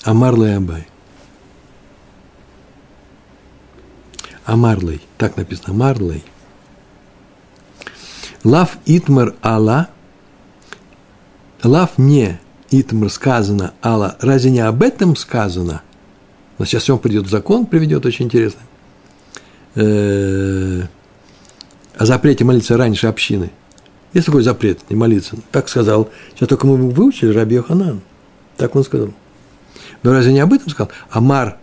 Амарлей 0.05 0.57
Абай. 0.57 0.87
Амарлей, 4.49 5.01
так 5.17 5.37
написано, 5.37 5.71
Амарлей. 5.71 6.25
Лав 8.45 8.79
Итмар 8.87 9.35
Алла, 9.43 9.89
лав 11.63 11.99
не 11.99 12.41
Итмар 12.71 13.11
сказано 13.11 13.75
Алла, 13.83 14.17
разве 14.21 14.51
не 14.51 14.61
об 14.61 14.83
этом 14.83 15.17
сказано? 15.17 15.83
Но 16.59 16.65
сейчас 16.65 16.89
он 16.91 16.99
придет 16.99 17.27
в 17.27 17.31
закон, 17.31 17.67
приведет 17.67 18.07
очень 18.07 18.27
интересно. 18.27 18.61
Э, 19.75 20.83
о 21.97 22.07
запрете 22.07 22.45
молиться 22.45 22.77
раньше 22.77 23.07
общины– 23.07 23.51
есть 24.15 24.27
такой 24.27 24.43
запрет, 24.43 24.81
не 24.89 24.97
молиться. 24.97 25.37
Так 25.53 25.69
сказал. 25.69 26.11
Сейчас 26.35 26.49
только 26.49 26.67
мы 26.67 26.91
выучили 26.91 27.33
Раби 27.33 27.57
Йоханан. 27.57 28.01
Так 28.57 28.75
он 28.75 28.85
сказал. 28.85 29.11
Но 30.03 30.13
разве 30.13 30.33
не 30.33 30.41
об 30.41 30.53
этом 30.53 30.71
сказал? 30.71 30.91
Амар 31.11 31.59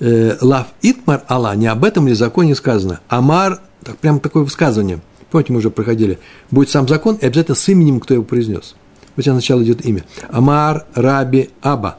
э, 0.00 0.36
лав 0.40 0.68
итмар 0.82 1.24
Алла, 1.28 1.54
не 1.56 1.66
об 1.66 1.84
этом 1.84 2.06
ли 2.06 2.14
законе 2.14 2.54
сказано? 2.54 3.00
Амар, 3.08 3.60
так 3.82 3.98
прям 3.98 4.20
такое 4.20 4.44
высказывание. 4.44 5.00
Помните, 5.30 5.52
мы 5.52 5.58
уже 5.58 5.70
проходили. 5.70 6.18
Будет 6.50 6.70
сам 6.70 6.86
закон 6.88 7.16
и 7.16 7.26
обязательно 7.26 7.56
с 7.56 7.68
именем, 7.68 8.00
кто 8.00 8.14
его 8.14 8.24
произнес. 8.24 8.74
Вот 9.16 9.22
сейчас 9.24 9.34
сначала 9.34 9.62
идет 9.62 9.84
имя. 9.84 10.04
Амар 10.28 10.86
Раби 10.94 11.50
Аба. 11.62 11.98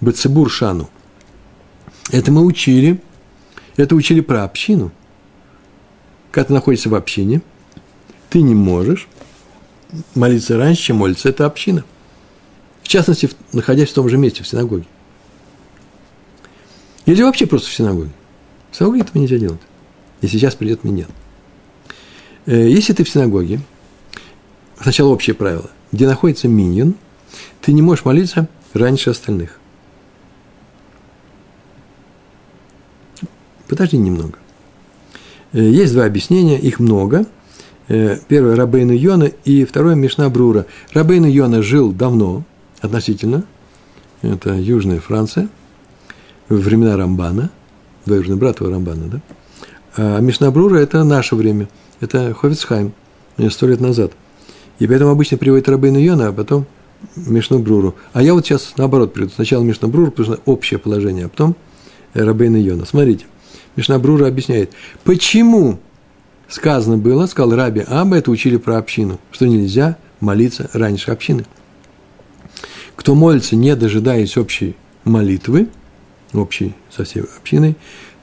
Бацебур 0.00 0.50
Шану. 0.50 0.88
Это 2.10 2.30
мы 2.30 2.44
учили. 2.44 3.00
Это 3.76 3.94
учили 3.94 4.20
про 4.20 4.44
общину. 4.44 4.92
Когда 6.30 6.48
ты 6.48 6.52
находишься 6.54 6.88
в 6.88 6.94
общине– 6.94 7.42
ты 8.32 8.40
не 8.40 8.54
можешь 8.54 9.08
молиться 10.14 10.56
раньше, 10.56 10.84
чем 10.84 10.96
молится 10.96 11.28
эта 11.28 11.44
община. 11.44 11.84
В 12.82 12.88
частности, 12.88 13.28
находясь 13.52 13.90
в 13.90 13.94
том 13.94 14.08
же 14.08 14.16
месте, 14.16 14.42
в 14.42 14.48
синагоге. 14.48 14.86
Или 17.06 17.22
вообще 17.22 17.46
просто 17.46 17.68
в 17.68 17.72
синагоге. 17.72 18.10
В 18.70 18.76
синагоге 18.76 19.02
этого 19.02 19.18
нельзя 19.18 19.38
делать. 19.38 19.60
И 20.20 20.28
сейчас 20.28 20.54
придет 20.54 20.84
миньян. 20.84 21.08
Э, 22.46 22.68
если 22.68 22.92
ты 22.92 23.04
в 23.04 23.08
синагоге, 23.08 23.60
сначала 24.80 25.08
общее 25.08 25.34
правило, 25.34 25.70
где 25.90 26.06
находится 26.06 26.48
миньян, 26.48 26.94
ты 27.60 27.72
не 27.72 27.82
можешь 27.82 28.04
молиться 28.04 28.48
раньше 28.72 29.10
остальных. 29.10 29.58
Подожди 33.68 33.96
немного. 33.96 34.38
Э, 35.52 35.60
есть 35.60 35.92
два 35.92 36.04
объяснения, 36.04 36.58
их 36.58 36.78
много. 36.78 37.26
Э, 37.88 38.18
первое– 38.28 38.54
Рабейну 38.56 38.92
Йона, 38.92 39.24
и 39.44 39.64
второе– 39.64 39.94
Мишна 39.96 40.28
Брура. 40.28 40.66
Рабейну 40.92 41.26
Йона 41.26 41.62
жил 41.62 41.92
давно, 41.92 42.44
относительно, 42.80 43.44
это 44.22 44.54
Южная 44.54 45.00
Франция, 45.00 45.48
времена 46.48 46.96
Рамбана, 46.96 47.50
двоюродный 48.06 48.36
брат 48.36 48.60
его 48.60 48.70
Рамбана, 48.70 49.06
да? 49.06 49.20
А 49.96 50.20
Мишна 50.20 50.50
Брура– 50.50 50.78
это 50.80 51.04
наше 51.04 51.36
время, 51.36 51.68
это 52.00 52.34
Ховицхайм, 52.34 52.92
сто 53.50 53.66
лет 53.66 53.80
назад. 53.80 54.12
И 54.78 54.86
поэтому 54.86 55.10
обычно 55.10 55.38
приводит 55.38 55.68
Рабейну 55.68 55.98
Йона, 55.98 56.28
а 56.28 56.32
потом 56.32 56.66
Мишну 57.16 57.58
Бруру. 57.58 57.94
А 58.12 58.22
я 58.22 58.34
вот 58.34 58.46
сейчас 58.46 58.74
наоборот 58.76 59.12
приведу. 59.12 59.32
Сначала 59.34 59.62
Мишна 59.62 59.88
Бруру, 59.88 60.10
потому 60.10 60.34
что 60.34 60.42
общее 60.44 60.78
положение, 60.78 61.26
а 61.26 61.28
потом 61.28 61.56
Рабейну 62.14 62.58
Йона. 62.58 62.84
Смотрите. 62.84 63.26
Мишнабрура 63.74 64.26
объясняет, 64.26 64.72
почему 65.02 65.78
сказано 66.46 66.98
было, 66.98 67.24
сказал 67.24 67.56
Раби 67.56 67.82
Аба, 67.88 68.18
это 68.18 68.30
учили 68.30 68.58
про 68.58 68.76
общину, 68.76 69.18
что 69.30 69.46
нельзя 69.46 69.96
молиться 70.20 70.68
раньше 70.74 71.10
общины. 71.10 71.46
Кто 72.96 73.14
молится, 73.14 73.56
не 73.56 73.74
дожидаясь 73.74 74.36
общей 74.36 74.76
молитвы, 75.04 75.68
общей 76.32 76.74
со 76.90 77.04
всей 77.04 77.22
общиной, 77.22 77.76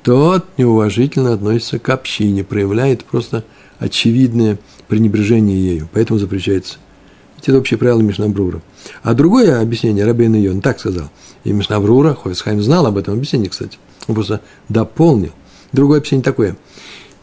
тот 0.03 0.45
неуважительно 0.57 1.33
относится 1.33 1.79
к 1.79 1.89
общине, 1.89 2.43
проявляет 2.43 3.03
просто 3.03 3.43
очевидное 3.79 4.57
пренебрежение 4.87 5.61
ею, 5.61 5.89
поэтому 5.93 6.19
запрещается. 6.19 6.77
Это 7.41 7.57
общее 7.57 7.77
правило 7.77 8.01
Мишнабрура. 8.01 8.61
А 9.01 9.13
другое 9.13 9.61
объяснение 9.61 10.05
Рабейн 10.05 10.35
Йон 10.35 10.61
так 10.61 10.79
сказал. 10.79 11.09
И 11.43 11.53
Мишнабрура, 11.53 12.13
Хойсхайм 12.13 12.61
знал 12.61 12.85
об 12.85 12.97
этом 12.97 13.13
объяснении, 13.15 13.47
кстати. 13.47 13.77
Он 14.07 14.15
просто 14.15 14.41
дополнил. 14.67 15.31
Другое 15.71 15.99
объяснение 15.99 16.23
такое. 16.23 16.57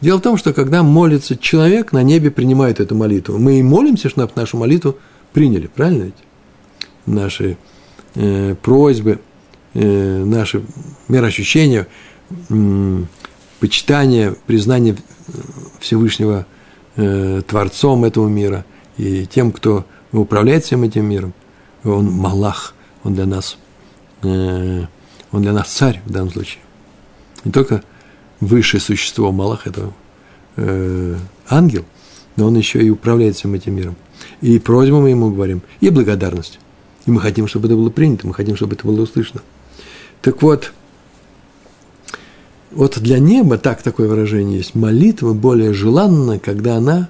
Дело 0.01 0.17
в 0.17 0.21
том, 0.21 0.37
что 0.37 0.53
когда 0.53 0.83
молится 0.83 1.37
человек, 1.37 1.91
на 1.91 2.03
небе 2.03 2.31
принимает 2.31 2.79
эту 2.79 2.95
молитву. 2.95 3.37
Мы 3.37 3.59
и 3.59 3.63
молимся, 3.63 4.09
чтобы 4.09 4.31
нашу 4.35 4.57
молитву 4.57 4.97
приняли, 5.33 5.67
правильно 5.67 6.03
ведь? 6.03 6.13
Наши 7.05 7.57
э, 8.15 8.55
просьбы, 8.61 9.19
э, 9.77 10.23
наши 10.25 10.63
мироощущения, 11.07 11.87
э, 12.49 13.03
почитание, 13.59 14.35
признание 14.45 14.95
Всевышнего 15.79 16.45
э, 16.95 17.41
Творцом 17.47 18.03
этого 18.05 18.27
мира 18.27 18.65
и 18.97 19.25
тем, 19.25 19.51
кто 19.51 19.85
управляет 20.11 20.65
всем 20.65 20.83
этим 20.83 21.05
миром. 21.05 21.33
Он 21.83 22.11
Малах, 22.11 22.73
он 23.03 23.13
для 23.13 23.25
нас, 23.25 23.57
э, 24.23 24.85
он 25.31 25.41
для 25.41 25.53
нас 25.53 25.67
царь 25.67 26.01
в 26.05 26.11
данном 26.11 26.31
случае. 26.31 26.61
Не 27.43 27.51
только 27.51 27.83
высшее 28.39 28.81
существо 28.81 29.31
Малах– 29.31 29.61
это 29.67 29.91
э, 30.55 31.15
ангел, 31.49 31.85
но 32.35 32.47
он 32.47 32.57
еще 32.57 32.81
и 32.81 32.89
управляет 32.89 33.35
всем 33.35 33.53
этим 33.53 33.75
миром. 33.75 33.95
И 34.41 34.57
просьбу 34.57 35.01
мы 35.01 35.11
ему 35.11 35.31
говорим, 35.31 35.61
и 35.81 35.89
благодарность. 35.89 36.59
И 37.05 37.11
мы 37.11 37.21
хотим, 37.21 37.47
чтобы 37.47 37.67
это 37.67 37.75
было 37.75 37.89
принято, 37.89 38.27
мы 38.27 38.33
хотим, 38.33 38.55
чтобы 38.55 38.73
это 38.73 38.85
было 38.87 39.01
услышано. 39.01 39.41
Так 40.21 40.41
вот, 40.41 40.73
вот 42.71 42.99
для 42.99 43.19
неба, 43.19 43.57
так 43.57 43.81
такое 43.81 44.07
выражение 44.07 44.57
есть, 44.57 44.75
молитва 44.75 45.33
более 45.33 45.73
желанна, 45.73 46.39
когда 46.39 46.75
она 46.75 47.09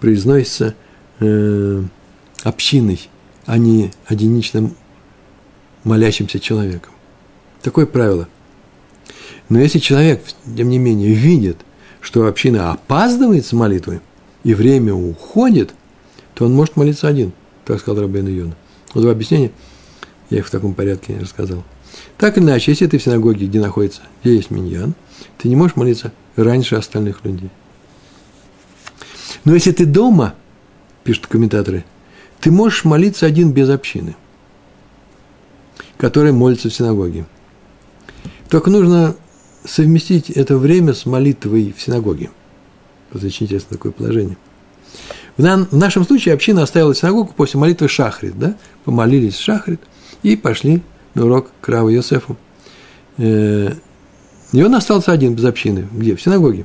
произносится 0.00 0.74
э, 1.20 1.82
общиной, 2.42 3.08
а 3.46 3.58
не 3.58 3.90
единичным 4.08 4.74
молящимся 5.84 6.38
человеком. 6.38 6.92
Такое 7.62 7.86
правило– 7.86 8.28
но 9.48 9.60
если 9.60 9.78
человек, 9.78 10.22
тем 10.44 10.68
не 10.68 10.78
менее, 10.78 11.12
видит, 11.12 11.58
что 12.00 12.26
община 12.26 12.72
опаздывает 12.72 13.46
с 13.46 13.52
молитвой, 13.52 14.00
и 14.44 14.54
время 14.54 14.94
уходит, 14.94 15.74
то 16.34 16.44
он 16.44 16.54
может 16.54 16.76
молиться 16.76 17.08
один, 17.08 17.32
так 17.64 17.80
сказал 17.80 18.02
Рабейн 18.02 18.28
Йона. 18.28 18.56
Вот 18.94 19.02
два 19.02 19.12
объяснения, 19.12 19.50
я 20.30 20.38
их 20.38 20.46
в 20.46 20.50
таком 20.50 20.74
порядке 20.74 21.18
рассказал. 21.18 21.64
Так 22.16 22.36
или 22.36 22.44
иначе, 22.44 22.72
если 22.72 22.86
ты 22.86 22.98
в 22.98 23.02
синагоге, 23.02 23.46
где 23.46 23.60
находится, 23.60 24.02
где 24.22 24.34
есть 24.34 24.50
миньян, 24.50 24.94
ты 25.38 25.48
не 25.48 25.56
можешь 25.56 25.76
молиться 25.76 26.12
раньше 26.36 26.76
остальных 26.76 27.24
людей. 27.24 27.50
Но 29.44 29.54
если 29.54 29.72
ты 29.72 29.86
дома, 29.86 30.34
пишут 31.04 31.26
комментаторы, 31.26 31.84
ты 32.40 32.50
можешь 32.50 32.84
молиться 32.84 33.26
один 33.26 33.52
без 33.52 33.68
общины, 33.70 34.16
который 35.96 36.32
молится 36.32 36.70
в 36.70 36.74
синагоге. 36.74 37.26
Только 38.48 38.70
нужно 38.70 39.14
совместить 39.64 40.30
это 40.30 40.56
время 40.56 40.94
с 40.94 41.06
молитвой 41.06 41.74
в 41.76 41.80
синагоге. 41.80 42.30
Вот 43.12 43.22
очень 43.24 43.46
интересное 43.46 43.76
такое 43.76 43.92
положение. 43.92 44.36
В, 45.36 45.42
в 45.42 45.76
нашем 45.76 46.04
случае 46.04 46.34
община 46.34 46.62
оставила 46.62 46.94
синагогу 46.94 47.32
после 47.34 47.60
молитвы 47.60 47.88
Шахрит, 47.88 48.38
да? 48.38 48.56
Помолились 48.84 49.38
Шахрит 49.38 49.80
и 50.22 50.36
пошли 50.36 50.74
на 50.74 50.82
урок 51.24 51.50
к 51.60 51.68
Раву 51.68 51.88
Йосефу. 51.88 52.36
Э, 53.18 53.72
и 54.52 54.62
он 54.62 54.74
остался 54.74 55.12
один 55.12 55.34
без 55.34 55.44
общины. 55.44 55.88
Где? 55.92 56.16
В 56.16 56.22
синагоге. 56.22 56.64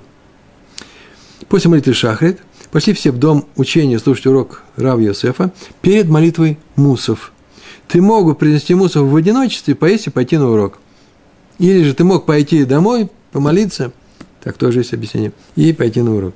После 1.49 1.69
молитвы 1.69 1.93
Шахрит 1.93 2.39
пошли 2.71 2.93
все 2.93 3.11
в 3.11 3.19
дом 3.19 3.45
учения 3.55 3.99
слушать 3.99 4.25
урок 4.25 4.63
Рава 4.75 4.99
Йосефа 4.99 5.51
перед 5.81 6.07
молитвой 6.07 6.57
Мусов. 6.75 7.33
Ты 7.87 8.01
мог 8.01 8.37
принести 8.39 8.73
Мусов 8.73 9.07
в 9.07 9.15
одиночестве, 9.15 9.75
поесть 9.75 10.07
и 10.07 10.09
пойти 10.09 10.37
на 10.37 10.49
урок. 10.49 10.79
Или 11.59 11.83
же 11.83 11.93
ты 11.93 12.03
мог 12.03 12.25
пойти 12.25 12.65
домой, 12.65 13.09
помолиться, 13.31 13.91
так 14.43 14.57
тоже 14.57 14.79
есть 14.79 14.93
объяснение, 14.93 15.31
и 15.55 15.73
пойти 15.73 16.01
на 16.01 16.15
урок. 16.15 16.33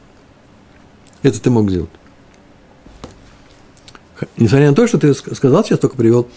Это 1.24 1.42
ты 1.42 1.50
мог 1.50 1.70
сделать. 1.70 1.90
Несмотря 4.38 4.70
на 4.70 4.76
то, 4.76 4.88
что 4.88 4.98
ты 4.98 5.14
сказал, 5.14 5.64
сейчас 5.64 5.80
только 5.80 5.96
привел 5.96 6.28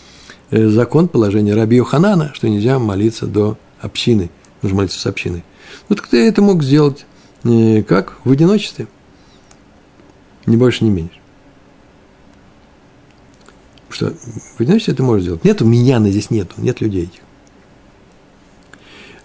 закон 0.51 1.09
положения 1.09 1.55
Раби 1.55 1.81
Ханана, 1.81 2.33
что 2.35 2.49
нельзя 2.49 2.79
молиться 2.79 3.27
до 3.27 3.57
общины, 3.81 4.31
нужно 4.63 4.79
молиться 4.79 4.99
с 4.99 5.07
общиной. 5.07 5.45
Ну, 5.89 5.97
ты 5.97 6.27
это 6.27 6.43
мог 6.43 6.63
сделать 6.63 7.07
э, 7.45 7.83
как? 7.83 8.17
В 8.25 8.33
одиночестве. 8.33 8.89
Не 10.47 10.57
больше, 10.57 10.85
не 10.85 10.91
меньше. 10.91 11.15
Что 13.89 14.13
в 14.57 14.61
одиночестве 14.61 14.95
ты 14.95 15.03
можешь 15.03 15.25
сделать. 15.25 15.45
Нету 15.45 15.65
меня 15.65 16.01
здесь 16.01 16.31
нету, 16.31 16.55
нет 16.59 16.81
людей 16.81 17.05
этих. 17.05 17.21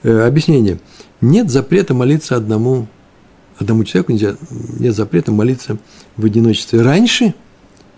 Э, 0.03 0.27
объяснение. 0.27 0.79
Нет 1.21 1.49
запрета 1.49 1.93
молиться 1.93 2.35
одному, 2.35 2.88
одному 3.57 3.83
человеку, 3.83 4.11
нельзя, 4.11 4.35
нет 4.79 4.95
запрета 4.95 5.31
молиться 5.31 5.77
в 6.17 6.25
одиночестве 6.25 6.81
раньше, 6.81 7.33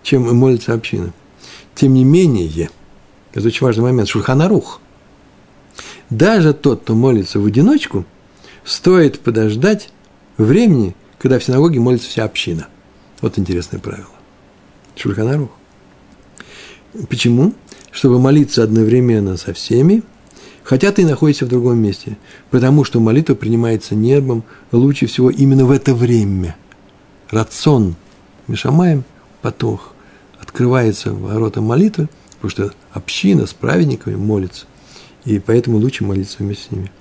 чем 0.03 0.33
молится 0.35 0.73
община. 0.73 1.13
Тем 1.75 1.93
не 1.93 2.03
менее, 2.03 2.69
это 3.38 3.47
очень 3.47 3.65
важный 3.65 3.84
момент, 3.84 4.10
Шульханарух. 4.10 4.82
Даже 6.10 6.54
тот, 6.54 6.82
кто 6.82 6.95
молится 6.95 7.39
в 7.39 7.45
одиночку, 7.45 8.06
стоит 8.63 9.19
подождать 9.19 9.89
времени, 10.38 10.95
когда 11.19 11.39
в 11.39 11.43
синагоге 11.43 11.80
молится 11.80 12.08
вся 12.08 12.23
община. 12.23 12.67
Вот 13.21 13.38
интересное 13.39 13.80
правило. 13.80 14.08
Шульханарух. 14.95 15.52
Почему? 17.10 17.54
Чтобы 17.91 18.19
молиться 18.19 18.63
одновременно 18.63 19.38
со 19.38 19.54
всеми– 19.54 20.04
хотя 20.67 20.91
ты 20.91 21.06
находишься 21.06 21.45
в 21.45 21.47
другом 21.47 21.78
месте, 21.78 22.17
потому 22.52 22.84
что 22.84 23.00
молитва 23.00 23.36
принимается 23.36 23.95
небом 23.95 24.43
лучше 24.73 25.06
всего 25.06 25.30
именно 25.30 25.63
в 25.63 25.71
это 25.71 25.95
время. 25.95 26.58
Рацион 27.30 27.95
Мишамаем 28.47 29.06
потох 29.41 29.93
открывается 30.41 31.13
ворота 31.13 31.62
молитвы, 31.62 32.10
потому 32.36 32.52
что 32.52 32.73
община 32.97 33.45
с 33.45 33.53
праведниками 33.53 34.15
молится, 34.15 34.65
и 35.25 35.39
поэтому 35.39 35.77
лучше 35.77 36.03
молиться 36.03 36.38
вместе 36.39 36.65
с 36.67 36.71
ними. 36.71 36.91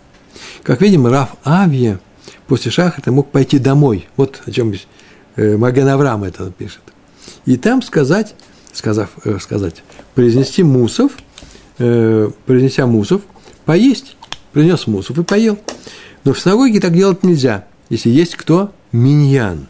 Как 0.62 0.80
видим, 0.80 1.06
Раф 1.06 1.36
Авья 1.42 1.98
после 2.46 2.70
шахата 2.70 3.10
мог 3.10 3.30
пойти 3.30 3.58
домой. 3.58 4.08
Вот 4.16 4.42
о 4.46 4.50
чем 4.50 4.72
э, 5.36 5.56
Маген 5.56 5.88
Авраам 5.88 6.24
это 6.24 6.50
пишет. 6.50 6.82
И 7.46 7.56
там 7.56 7.82
сказать, 7.82 8.34
сказав, 8.72 9.10
э, 9.24 9.38
сказать, 9.40 9.82
произнести 10.14 10.62
мусов, 10.62 11.12
э, 11.78 12.30
произнеся 12.46 12.86
мусов– 12.86 13.22
поесть, 13.66 14.16
принес 14.52 14.86
мусов 14.86 15.18
и 15.18 15.24
поел. 15.24 15.58
Но 16.24 16.32
в 16.32 16.40
синагоге 16.40 16.80
так 16.80 16.94
делать 16.94 17.22
нельзя, 17.22 17.66
если 17.90 18.08
есть 18.08 18.36
кто? 18.36 18.72
Миньян. 18.92 19.66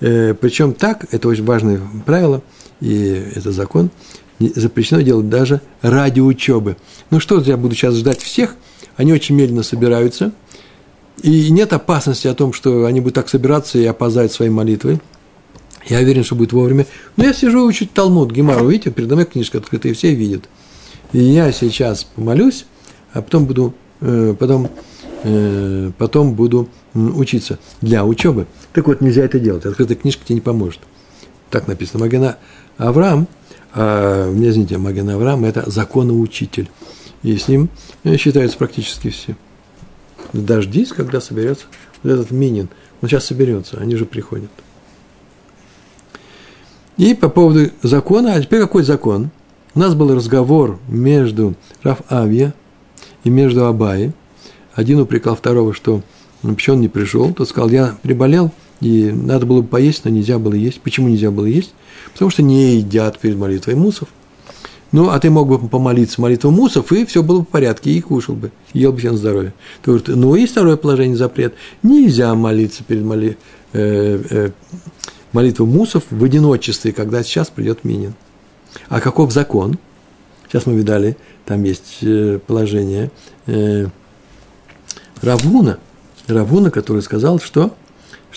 Э, 0.00 0.34
причем 0.34 0.72
так, 0.72 1.12
это 1.12 1.28
очень 1.28 1.44
важное 1.44 1.80
правило, 2.06 2.42
и 2.80 3.30
это 3.34 3.52
закон, 3.52 3.90
запрещено 4.38 5.00
делать 5.00 5.28
даже 5.28 5.60
ради 5.82 6.20
учебы. 6.20 6.76
Ну 7.10 7.20
что, 7.20 7.40
я 7.40 7.56
буду 7.56 7.74
сейчас 7.74 7.94
ждать 7.94 8.20
всех, 8.20 8.54
они 8.96 9.12
очень 9.12 9.34
медленно 9.34 9.62
собираются, 9.62 10.32
и 11.22 11.50
нет 11.50 11.72
опасности 11.72 12.28
о 12.28 12.34
том, 12.34 12.52
что 12.52 12.84
они 12.84 13.00
будут 13.00 13.14
так 13.14 13.28
собираться 13.28 13.78
и 13.78 13.84
опоздать 13.84 14.32
своей 14.32 14.50
молитвой. 14.50 15.00
Я 15.88 16.00
уверен, 16.00 16.24
что 16.24 16.34
будет 16.34 16.52
вовремя. 16.52 16.86
Но 17.16 17.24
я 17.24 17.32
сижу 17.32 17.64
и 17.64 17.68
учу 17.68 17.86
Талмуд, 17.86 18.32
Гемару, 18.32 18.68
видите, 18.68 18.90
передо 18.90 19.14
мной 19.14 19.26
книжка 19.26 19.58
открытая, 19.58 19.94
все 19.94 20.14
видят– 20.14 20.48
И 21.12 21.18
я 21.18 21.52
сейчас 21.52 22.04
помолюсь, 22.04 22.66
а 23.12 23.22
потом 23.22 23.46
буду, 23.46 23.74
э, 24.00 24.34
потом, 24.38 24.68
э, 25.24 25.90
потом 25.98 26.34
буду 26.34 26.68
учиться 26.94 27.58
для 27.80 28.04
учебы. 28.04 28.46
Так 28.72 28.86
вот, 28.86 29.00
нельзя 29.00 29.24
это 29.24 29.38
делать. 29.38 29.64
Открытая 29.64 29.96
книжка 29.96 30.24
тебе 30.24 30.36
не 30.36 30.40
поможет. 30.40 30.80
Так 31.50 31.68
написано. 31.68 32.00
Магена 32.04 32.38
Авраам, 32.76 33.28
а, 33.78 34.32
не 34.32 34.48
извините, 34.48 34.78
Маген 34.78 35.10
Авраам– 35.10 35.44
это 35.46 35.70
законоучитель. 35.70 36.70
И 37.22 37.36
с 37.36 37.46
ним 37.46 37.68
э, 38.04 38.16
считаются 38.16 38.56
практически 38.56 39.10
все. 39.10 39.36
Дождись, 40.32 40.92
когда 40.92 41.20
соберется 41.20 41.66
вот 42.02 42.12
этот 42.12 42.30
минин. 42.30 42.70
Он 43.02 43.08
сейчас 43.08 43.26
соберется, 43.26 43.76
они 43.78 43.96
же 43.96 44.06
приходят. 44.06 44.50
И 46.96 47.12
по 47.12 47.28
поводу 47.28 47.70
закона, 47.82 48.32
а 48.32 48.40
теперь 48.40 48.62
какой 48.62 48.82
закон? 48.82 49.28
У 49.74 49.78
нас 49.78 49.94
был 49.94 50.14
разговор 50.14 50.78
между 50.88 51.54
Раф 51.82 52.00
Авья 52.08 52.54
и 53.24 53.28
между 53.28 53.66
Абаи. 53.66 54.14
Один 54.74 55.00
упрекал 55.00 55.36
второго, 55.36 55.74
что 55.74 56.00
почему 56.40 56.76
он 56.76 56.80
не 56.80 56.88
пришел. 56.88 57.34
Тот 57.34 57.50
сказал, 57.50 57.68
я 57.68 57.94
приболел, 58.00 58.52
и 58.80 59.10
надо 59.10 59.46
было 59.46 59.62
бы 59.62 59.68
поесть, 59.68 60.04
но 60.04 60.10
нельзя 60.10 60.38
было 60.38 60.54
есть. 60.54 60.80
Почему 60.80 61.08
нельзя 61.08 61.30
было 61.30 61.46
есть? 61.46 61.74
Потому 62.12 62.30
что 62.30 62.42
не 62.42 62.76
едят 62.76 63.18
перед 63.18 63.36
молитвой 63.36 63.74
мусов. 63.74 64.08
Ну, 64.92 65.08
а 65.10 65.18
ты 65.18 65.30
мог 65.30 65.48
бы 65.48 65.58
помолиться 65.68 66.20
молитву 66.20 66.50
мусов, 66.50 66.92
и 66.92 67.04
все 67.04 67.22
было 67.22 67.40
бы 67.40 67.44
в 67.44 67.48
порядке, 67.48 67.90
и 67.90 68.00
кушал 68.00 68.34
бы, 68.34 68.52
ел 68.72 68.92
бы 68.92 68.98
все 68.98 69.10
на 69.10 69.16
здоровье. 69.16 69.52
Ты 69.82 69.90
говоришь, 69.90 70.16
ну, 70.16 70.36
и 70.36 70.46
второе 70.46 70.76
положение 70.76 71.16
запрет. 71.16 71.54
Нельзя 71.82 72.34
молиться 72.34 72.84
перед 72.84 73.02
моли, 73.02 73.36
э, 73.72 74.22
э, 74.30 74.50
молитву 75.32 75.66
мусов 75.66 76.04
в 76.10 76.22
одиночестве, 76.22 76.92
когда 76.92 77.22
сейчас 77.22 77.48
придет 77.48 77.84
минин. 77.84 78.14
А 78.88 79.00
каков 79.00 79.32
закон? 79.32 79.78
Сейчас 80.48 80.66
мы 80.66 80.74
видали, 80.74 81.16
там 81.44 81.64
есть 81.64 81.98
э, 82.02 82.38
положение 82.46 83.10
э, 83.46 83.86
Равуна, 85.20 85.78
Равуна, 86.28 86.70
который 86.70 87.02
сказал, 87.02 87.40
что, 87.40 87.74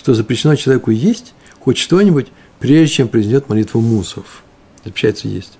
что 0.00 0.14
запрещено 0.14 0.56
человеку 0.56 0.90
есть 0.90 1.34
хоть 1.60 1.76
что-нибудь, 1.76 2.28
прежде 2.58 2.94
чем 2.94 3.08
произнесет 3.08 3.50
молитву 3.50 3.82
мусов. 3.82 4.42
Запрещается 4.82 5.28
есть. 5.28 5.58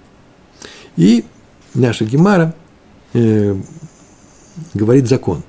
И 0.96 1.26
наша 1.74 2.07
Гемара 2.07 2.55
э, 3.12 3.55
говорит 4.72 5.09
закон. 5.09 5.42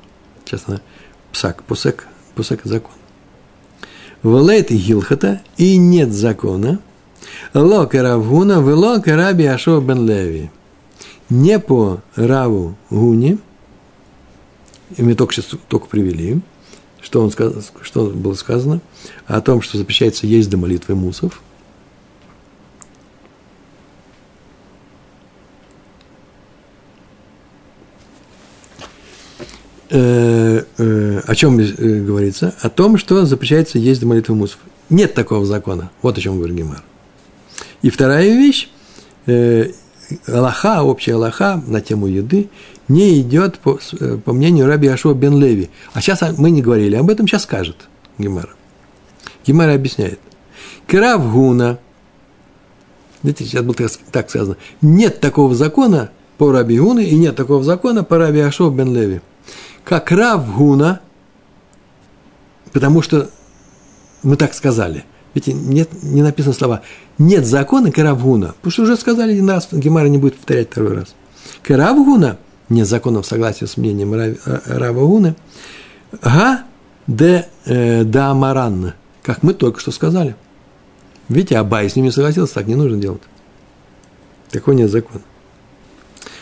Сейчас 0.44 0.64
она 0.68 0.82
псак, 1.32 1.64
пусек, 1.64 2.06
пусек– 2.36 2.60
закон. 2.66 2.92
Валейт 4.24 4.72
и 4.72 4.78
гилхата, 4.78 5.42
и 5.56 5.78
нет 5.78 6.12
закона. 6.12 6.82
Лока 7.54 8.04
Равгуна, 8.04 8.60
велока 8.60 9.16
Раби 9.16 9.46
Ашо 9.46 9.80
бен 9.80 10.06
Леви. 10.06 10.52
Не 11.30 11.60
по 11.60 12.02
Раву 12.16 12.76
Гуне, 12.90 13.38
и 14.98 15.02
мы 15.02 15.16
только 15.16 15.34
сейчас 15.34 15.58
только 15.70 15.88
привели, 15.88 16.42
что, 17.12 17.22
он, 17.22 17.32
что 17.82 18.06
было 18.06 18.34
сказано, 18.34 18.80
о 19.28 19.42
том, 19.42 19.62
что 19.62 19.78
запрещается 19.78 20.28
есть 20.28 20.50
до 20.50 20.58
молитвы 20.58 20.96
мусов. 20.96 21.42
Э, 29.90 30.64
э, 30.78 31.22
о 31.28 31.36
чем 31.36 31.60
э, 31.60 31.66
говорится? 32.02 32.56
О 32.62 32.70
том, 32.70 32.98
что 32.98 33.26
запрещается 33.26 33.78
есть 33.78 34.00
до 34.00 34.08
молитвы 34.08 34.36
мусов. 34.36 34.60
Нет 34.90 35.14
такого 35.14 35.46
закона. 35.46 35.92
Вот 36.02 36.18
о 36.18 36.22
чем 36.22 36.38
говорит 36.38 36.56
Гемар. 36.56 36.82
И 37.82 37.90
вторая 37.90 38.28
вещь, 38.28 38.70
Аллаха, 40.28 40.84
общая 40.84 41.16
Аллаха 41.16 41.62
на 41.68 41.82
тему 41.82 42.08
еды, 42.08 42.50
не 42.94 43.22
идет 43.22 43.60
по, 43.60 43.80
по 44.26 44.34
мнению 44.34 44.68
раби 44.68 44.88
Ашуа 44.88 45.14
бен 45.14 45.38
Леви. 45.38 45.70
А 45.94 46.02
сейчас 46.02 46.22
мы 46.38 46.52
не 46.52 46.62
говорили, 46.62 46.96
об 46.96 47.10
этом 47.10 47.28
сейчас 47.28 47.44
скажет 47.44 47.88
Гемара. 48.18 48.50
Гемара 49.46 49.74
объясняет. 49.74 50.20
Крав 50.88 51.32
Гуна, 51.32 51.80
видите, 53.24 53.46
сейчас 53.46 53.64
было 53.64 53.76
так 54.12 54.30
сказано, 54.30 54.58
нет 54.82 55.20
такого 55.20 55.56
закона 55.56 56.12
по 56.38 56.52
раби 56.52 56.80
Гуны 56.80 57.04
и 57.04 57.16
нет 57.16 57.36
такого 57.36 57.64
закона 57.64 58.04
по 58.04 58.18
раби 58.18 58.40
Ашуа 58.40 58.70
бен 58.70 58.94
Леви 58.94 59.22
как 59.84 60.12
Рав 60.12 60.56
Гуна, 60.56 61.02
потому 62.72 63.02
что 63.02 63.30
мы 64.24 64.36
так 64.36 64.54
сказали. 64.54 65.06
Видите, 65.34 65.54
нет, 65.54 65.90
не 66.04 66.22
написано 66.22 66.54
слова 66.54 66.82
«нет 67.18 67.46
закона 67.46 67.92
Каравгуна», 67.92 68.48
потому 68.48 68.72
что 68.72 68.84
уже 68.84 68.98
сказали 68.98 69.32
один 69.32 69.50
раз, 69.50 69.70
Гемара 69.72 70.08
не 70.08 70.18
будет 70.18 70.36
повторять 70.36 70.70
второй 70.70 70.96
раз. 70.96 71.16
Каравгуна, 71.64 72.38
в 73.22 73.24
согласии 73.24 73.66
с 73.66 73.78
мнением 73.78 74.14
Рава 74.14 75.06
Гуна, 75.06 75.36
га 76.22 76.64
де 77.08 77.48
э, 77.66 78.04
да 78.04 78.34
маранна, 78.34 78.96
как 79.24 79.44
мы 79.44 79.54
только 79.54 79.80
что 79.80 79.92
сказали. 79.92 80.36
Видите, 81.30 81.58
Абай 81.58 81.90
с 81.90 81.96
ними 81.96 82.10
согласился, 82.10 82.56
так 82.56 82.68
не 82.68 82.76
нужно 82.76 82.98
делать. 82.98 83.22
Такой 84.50 84.76
нет 84.76 84.90
закона. 84.90 85.22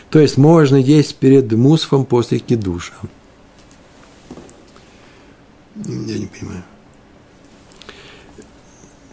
То 0.09 0.19
есть 0.19 0.37
можно 0.37 0.75
есть 0.75 1.15
перед 1.17 1.51
мусфом 1.51 2.05
после 2.05 2.39
кидуша. 2.39 2.93
Я 5.75 6.17
не 6.17 6.25
понимаю. 6.25 6.63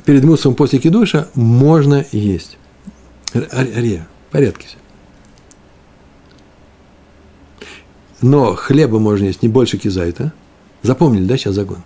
Перед 0.04 0.24
мусором 0.24 0.54
после 0.54 0.78
кидуша 0.78 1.28
можно 1.34 2.06
есть. 2.12 2.58
Ария, 3.34 4.06
в 4.28 4.32
порядке 4.32 4.68
все. 4.68 4.76
Но 8.22 8.54
хлеба 8.54 8.98
можно 8.98 9.26
есть 9.26 9.42
не 9.42 9.48
больше 9.48 9.78
кизайта. 9.78 10.32
Запомнили, 10.82 11.24
да, 11.24 11.36
сейчас 11.36 11.54
загон? 11.54 11.82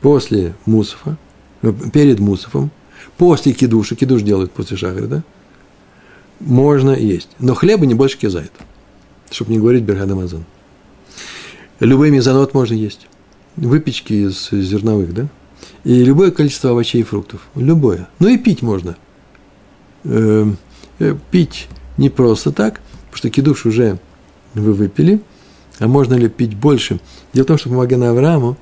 После 0.00 0.54
мусофа, 0.66 1.16
э, 1.62 1.72
перед 1.92 2.20
мусофом, 2.20 2.70
после 3.18 3.52
кидуша, 3.52 3.96
кидуш 3.96 4.22
делают 4.22 4.52
после 4.52 4.76
шахри, 4.76 5.06
да, 5.06 5.22
можно 6.38 6.92
есть. 6.92 7.28
Но 7.38 7.54
хлеба 7.54 7.84
не 7.84 7.94
больше 7.94 8.16
кизайта, 8.18 8.64
чтобы 9.30 9.52
не 9.52 9.58
говорить 9.58 9.84
берхадамазон. 9.84 10.44
Любой 11.80 12.10
мезонот 12.10 12.54
можно 12.54 12.74
есть 12.74 13.06
выпечки 13.56 14.12
из 14.12 14.50
зерновых, 14.50 15.12
да? 15.12 15.28
И 15.84 16.04
любое 16.04 16.30
количество 16.30 16.70
овощей 16.70 17.00
и 17.00 17.04
фруктов. 17.04 17.48
Любое. 17.54 18.08
Ну 18.18 18.28
и 18.28 18.38
пить 18.38 18.62
можно. 18.62 18.96
Э, 20.04 20.46
э, 20.98 21.16
пить 21.30 21.68
не 21.96 22.08
просто 22.08 22.52
так, 22.52 22.80
потому 23.06 23.16
что 23.16 23.30
кидуш 23.30 23.66
уже 23.66 23.98
вы 24.54 24.72
выпили, 24.72 25.20
а 25.78 25.88
можно 25.88 26.14
ли 26.14 26.28
пить 26.28 26.54
больше? 26.54 27.00
Дело 27.32 27.44
в 27.44 27.48
том, 27.48 27.58
что 27.58 27.68
по 27.68 27.76
Магена 27.76 28.10
Аврааму 28.10 28.56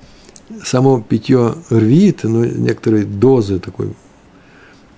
само 0.64 1.00
питье 1.00 1.54
рвит, 1.70 2.20
ну, 2.22 2.44
некоторые 2.44 3.04
дозы 3.04 3.58
такой 3.58 3.94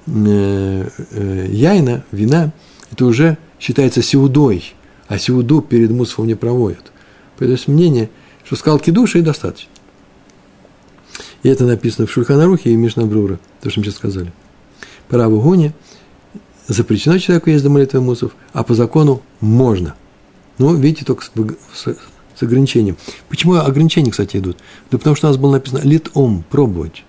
э, 0.06 0.88
э, 1.10 1.46
яйна, 1.50 2.04
вина, 2.12 2.52
это 2.92 3.06
уже 3.06 3.38
считается 3.58 4.02
сеудой, 4.02 4.74
а 5.08 5.18
сеуду 5.18 5.60
перед 5.60 5.90
мусфом 5.90 6.26
не 6.26 6.34
проводят. 6.34 6.92
Поэтому 7.38 7.52
есть 7.52 7.68
мнение, 7.68 8.10
что 8.44 8.56
сказал 8.56 8.78
кидуша 8.78 9.18
и 9.18 9.22
достаточно. 9.22 9.70
И 11.42 11.48
это 11.48 11.64
написано 11.64 12.06
в 12.06 12.12
Шульханарухе 12.12 12.70
и 12.70 12.76
Мишнабрура, 12.76 13.38
то, 13.60 13.70
что 13.70 13.80
мы 13.80 13.84
сейчас 13.84 13.96
сказали. 13.96 14.32
По 15.08 15.16
Раву 15.16 15.40
Гуне 15.40 15.74
запрещено 16.68 17.18
человеку 17.18 17.50
есть 17.50 17.64
до 17.64 17.70
молитвы 17.70 18.00
мусов, 18.00 18.32
а 18.52 18.62
по 18.62 18.74
закону 18.74 19.22
можно. 19.40 19.94
Ну, 20.60 20.74
видите, 20.74 21.04
только 21.04 21.24
с, 21.24 21.30
с, 21.74 21.96
с 22.36 22.42
ограничением. 22.42 22.96
Почему 23.28 23.54
ограничения, 23.54 24.10
кстати, 24.10 24.36
идут? 24.36 24.58
Да 24.90 24.98
потому 24.98 25.16
что 25.16 25.26
у 25.26 25.30
нас 25.30 25.36
было 25.36 25.52
написано 25.52 25.80
«лит-ом»– 25.82 26.44
пробовать. 26.50 27.04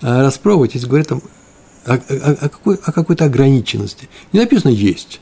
А 0.00 0.22
распробовать, 0.22 0.74
если 0.74 0.88
говорят 0.88 1.08
там 1.08 1.22
о, 1.84 1.94
о, 1.94 1.96
о, 1.98 2.48
какой, 2.48 2.76
о 2.76 2.92
какой-то 2.92 3.26
ограниченности. 3.26 4.08
Не 4.32 4.40
написано 4.40 4.70
«есть». 4.70 5.20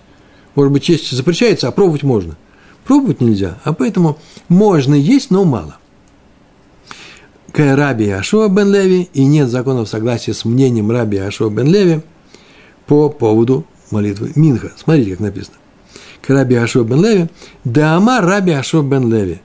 Может 0.55 0.72
быть, 0.72 0.89
есть 0.89 1.11
запрещается, 1.11 1.68
а 1.68 1.72
пробовать 1.72 2.05
можно. 2.05 2.37
Пробовать 2.85 3.20
нельзя, 3.20 3.59
а 3.64 3.72
поэтому 3.72 4.18
можно 4.49 4.95
есть, 4.95 5.30
но 5.30 5.45
мало 5.45 5.78
к 7.55 7.76
Раби 7.76 8.11
Ашуа 8.11 8.49
бен 8.49 8.72
Леви, 8.72 9.09
и 9.14 9.24
нет 9.24 9.49
закона 9.49 9.85
в 9.85 9.89
согласии 9.89 10.32
с 10.32 10.45
мнением 10.45 10.91
Раби 10.91 11.18
Ашуа 11.18 11.51
бен 11.51 11.68
Леви 11.68 12.03
по 12.87 13.09
поводу 13.09 13.64
молитвы 13.93 14.32
Минха. 14.35 14.72
Смотрите, 14.76 15.12
как 15.12 15.20
написано. 15.20 15.57
К 16.25 16.31
Раби 16.31 16.55
Ашуа 16.55 16.85
бен 16.85 17.05
Леви, 17.05 17.29
да 17.64 18.01
Раби 18.20 18.53
Ашуа 18.53 18.83
бен 18.83 19.12
Леви. 19.12 19.41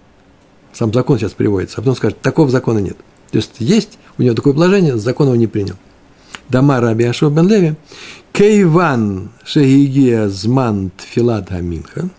Сам 0.72 0.94
закон 0.94 1.18
сейчас 1.20 1.34
приводится, 1.34 1.78
а 1.78 1.82
потом 1.82 1.96
скажет, 1.96 2.22
такого 2.22 2.50
закона 2.50 2.80
нет. 2.80 2.98
То 3.32 3.38
есть 3.38 3.56
есть 3.60 3.98
у 4.18 4.22
него 4.22 4.36
такое 4.36 4.54
положение, 4.54 4.98
закон 4.98 5.28
его 5.28 5.36
не 5.36 5.48
принял. 5.48 5.76
Дама 6.48 6.80
Раби 6.80 7.06
Ашуа 7.06 7.30
бен 7.30 7.48
Леви, 7.48 7.76
Кейван 8.32 9.32
Шехигия 9.44 10.30
Зман 10.30 10.92
Тфилат 10.98 11.52
Аминха. 11.52 12.10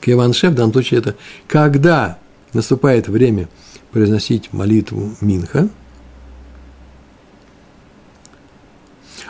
Кейван 0.00 0.32
Шеф, 0.32 0.52
в 0.52 0.54
данном 0.54 0.72
случае 0.72 1.00
это 1.00 1.14
когда 1.46 2.18
наступает 2.52 3.08
время– 3.08 3.48
произносить 3.90 4.52
молитву 4.52 5.14
Минха. 5.20 5.68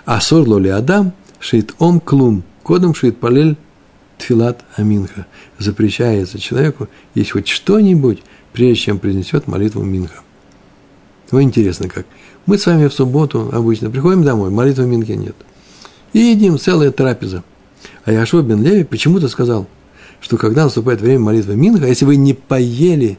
А 0.05 0.21
сорло 0.21 0.59
ли 0.59 0.71
Адам, 0.71 1.13
шит 1.39 1.75
ом 1.79 2.01
клум, 2.01 2.43
кодом 2.63 2.95
шит 2.95 3.19
палель 3.19 3.57
тфилат 4.19 4.65
аминха. 4.77 5.27
Запрещается 5.59 6.39
человеку, 6.39 6.89
есть 7.15 7.31
хоть 7.31 7.49
что-нибудь, 7.49 8.23
прежде 8.53 8.83
чем 8.85 8.99
произнесет 8.99 9.47
молитву 9.47 9.83
минха. 9.83 10.21
Ну, 11.31 11.43
интересно 11.43 11.89
как. 11.89 12.07
Мы 12.47 12.59
с 12.59 12.67
вами 12.67 12.89
в 12.89 12.93
субботу 12.93 13.51
обычно 13.53 13.91
приходим 13.91 14.25
домой, 14.25 14.51
молитвы 14.51 14.87
минхи 14.87 15.13
нет. 15.13 15.37
И 16.13 16.19
едим 16.19 16.59
целая 16.59 16.91
трапеза. 16.91 17.45
А 18.05 18.13
Яшуа 18.13 18.43
бен 18.43 18.63
Леви 18.63 18.85
почему-то 18.85 19.29
сказал, 19.29 19.67
что 20.21 20.37
когда 20.37 20.65
наступает 20.65 21.01
время 21.01 21.21
молитвы 21.21 21.57
Минха, 21.57 21.87
если 21.87 22.05
вы 22.05 22.17
не 22.17 22.35
поели, 22.35 23.19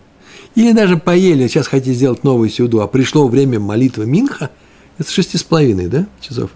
или 0.56 0.72
даже 0.74 0.98
поели, 0.98 1.48
сейчас 1.48 1.68
хотите 1.68 1.94
сделать 1.94 2.24
новую 2.24 2.50
сюду, 2.50 2.82
а 2.82 2.88
пришло 2.88 3.28
время 3.28 3.60
молитвы 3.60 4.06
Минха, 4.06 4.50
это 4.98 5.12
шести 5.12 5.38
с 5.38 5.44
половиной, 5.44 5.88
да, 5.88 6.08
часов, 6.22 6.50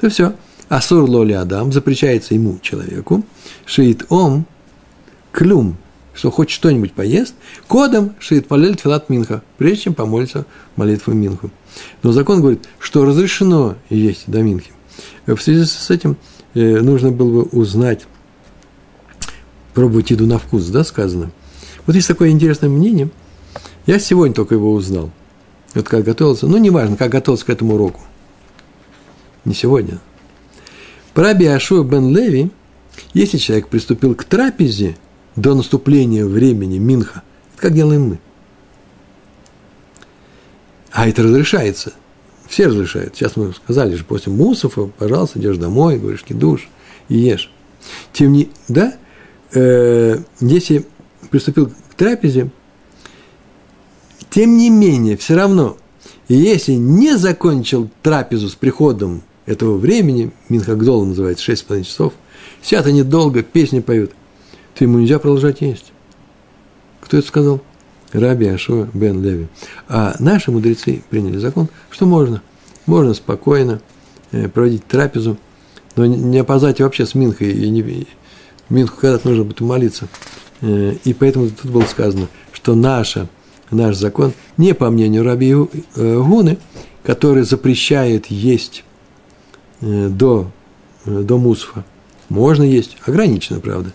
то 0.00 0.10
все. 0.10 0.34
Асур 0.68 1.08
лоли 1.08 1.32
Адам, 1.32 1.72
запрещается 1.72 2.34
ему, 2.34 2.58
человеку, 2.62 3.24
шиит 3.70 4.06
ом, 4.08 4.46
клюм, 5.30 5.76
что 6.12 6.32
хоть 6.32 6.50
что-нибудь 6.50 6.92
поест, 6.92 7.34
кодом 7.68 8.16
шиит 8.18 8.48
палель 8.48 8.76
филат 8.76 9.08
минха, 9.08 9.42
прежде 9.58 9.84
чем 9.84 9.94
помолиться 9.94 10.44
молитву 10.74 11.12
минху. 11.12 11.50
Но 12.02 12.10
закон 12.10 12.40
говорит, 12.40 12.66
что 12.80 13.04
разрешено 13.04 13.76
есть 13.88 14.24
до 14.26 14.42
минхи. 14.42 14.72
В 15.24 15.38
связи 15.38 15.64
с 15.64 15.88
этим 15.88 16.16
э, 16.54 16.80
нужно 16.80 17.12
было 17.12 17.42
бы 17.42 17.42
узнать, 17.42 18.06
пробовать 19.72 20.10
еду 20.10 20.26
на 20.26 20.38
вкус, 20.38 20.66
да, 20.66 20.82
сказано. 20.82 21.30
Вот 21.86 21.94
есть 21.94 22.08
такое 22.08 22.30
интересное 22.30 22.68
мнение. 22.68 23.08
Я 23.86 24.00
сегодня 24.00 24.34
только 24.34 24.56
его 24.56 24.72
узнал. 24.72 25.10
Вот 25.74 25.88
как 25.88 26.04
готовился. 26.04 26.48
Ну, 26.48 26.56
неважно, 26.56 26.96
как 26.96 27.12
готовился 27.12 27.46
к 27.46 27.50
этому 27.50 27.74
уроку. 27.74 28.00
Не 29.44 29.54
сегодня. 29.54 30.00
Про 31.14 31.34
Биашуа 31.34 31.84
бен 31.84 32.14
Леви, 32.14 32.50
если 33.12 33.38
человек 33.38 33.68
приступил 33.68 34.14
к 34.14 34.24
трапезе 34.24 34.96
до 35.36 35.54
наступления 35.54 36.24
времени 36.24 36.78
Минха, 36.78 37.22
это 37.52 37.62
как 37.62 37.74
делаем 37.74 38.08
мы. 38.10 38.18
А 40.92 41.08
это 41.08 41.22
разрешается. 41.22 41.92
Все 42.48 42.66
разрешают. 42.66 43.14
Сейчас 43.14 43.36
мы 43.36 43.52
сказали 43.52 43.94
же, 43.94 44.04
после 44.04 44.32
мусофа, 44.32 44.86
пожалуйста, 44.98 45.38
идешь 45.38 45.56
домой, 45.56 45.98
говоришь, 45.98 46.24
душ 46.28 46.68
и 47.08 47.16
ешь. 47.16 47.50
Тем 48.12 48.32
не, 48.32 48.50
да, 48.68 48.94
э, 49.52 50.18
если 50.40 50.84
приступил 51.30 51.68
к 51.68 51.94
трапезе, 51.94 52.50
тем 54.30 54.56
не 54.56 54.70
менее, 54.70 55.16
все 55.16 55.34
равно, 55.34 55.76
если 56.28 56.72
не 56.72 57.16
закончил 57.16 57.90
трапезу 58.02 58.48
с 58.48 58.54
приходом 58.54 59.22
этого 59.46 59.76
времени, 59.76 60.32
Минхагдола 60.48 61.04
называется, 61.04 61.50
6,5 61.50 61.84
часов, 61.84 62.12
сидят 62.62 62.86
они 62.86 63.02
долго, 63.02 63.42
песни 63.42 63.80
поют, 63.80 64.12
то 64.74 64.84
ему 64.84 64.98
нельзя 64.98 65.18
продолжать 65.18 65.60
есть. 65.60 65.92
Кто 67.00 67.18
это 67.18 67.26
сказал? 67.26 67.60
Раби 68.12 68.46
Ашуа 68.48 68.88
бен 68.92 69.22
Леви. 69.22 69.48
А 69.88 70.16
наши 70.18 70.50
мудрецы 70.50 71.02
приняли 71.10 71.38
закон, 71.38 71.68
что 71.90 72.06
можно. 72.06 72.42
Можно 72.86 73.14
спокойно 73.14 73.80
э, 74.32 74.48
проводить 74.48 74.86
трапезу, 74.86 75.36
но 75.96 76.06
не 76.06 76.38
опоздать 76.38 76.80
вообще 76.80 77.06
с 77.06 77.14
Минхой. 77.14 77.52
И 77.52 77.68
не, 77.68 78.06
Минху 78.68 78.96
когда-то 79.00 79.28
нужно 79.28 79.44
будет 79.44 79.60
молиться. 79.60 80.08
Э, 80.60 80.94
и 81.04 81.12
поэтому 81.14 81.50
тут 81.50 81.70
было 81.70 81.82
сказано, 81.82 82.28
что 82.52 82.74
наша, 82.74 83.28
наш 83.70 83.96
закон, 83.96 84.32
не 84.56 84.74
по 84.74 84.90
мнению 84.90 85.22
Раби 85.22 85.52
э, 85.52 85.56
Гуны, 85.94 86.58
который 87.04 87.44
запрещает 87.44 88.26
есть 88.26 88.84
до, 89.80 90.50
до 91.06 91.38
мусфа. 91.38 91.84
Можно 92.30 92.62
есть, 92.62 92.96
ограничено, 93.04 93.60
правда. 93.60 93.92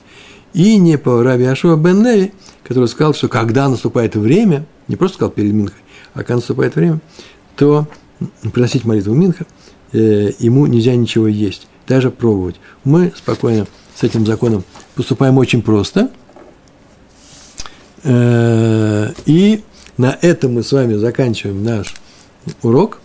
И 0.53 0.77
не 0.77 0.97
по 0.97 1.23
Раби 1.23 1.45
Ашуа 1.45 1.75
бен 1.75 2.05
Леви, 2.05 2.33
который 2.63 2.87
сказал, 2.87 3.13
что 3.13 3.27
когда 3.27 3.67
наступает 3.67 4.15
время, 4.15 4.65
не 4.87 4.95
просто 4.95 5.15
сказал 5.15 5.31
перед 5.31 5.53
Минхой, 5.53 5.79
а 6.13 6.19
когда 6.19 6.35
наступает 6.35 6.75
время, 6.75 6.99
то 7.55 7.87
приносить 8.53 8.85
молитву 8.85 9.13
Минха, 9.13 9.45
э, 9.93 10.31
ему 10.39 10.65
нельзя 10.67 10.95
ничего 10.95 11.27
есть, 11.27 11.67
даже 11.87 12.11
пробовать. 12.11 12.57
Мы 12.83 13.11
спокойно 13.15 13.67
с 13.95 14.03
этим 14.03 14.25
законом 14.25 14.63
поступаем 14.95 15.37
очень 15.37 15.61
просто. 15.61 16.11
Э, 18.03 19.11
и 19.25 19.63
на 19.97 20.17
этом 20.21 20.53
мы 20.53 20.63
с 20.63 20.71
вами 20.71 20.95
заканчиваем 20.95 21.63
наш 21.63 21.95
урок. 22.61 22.99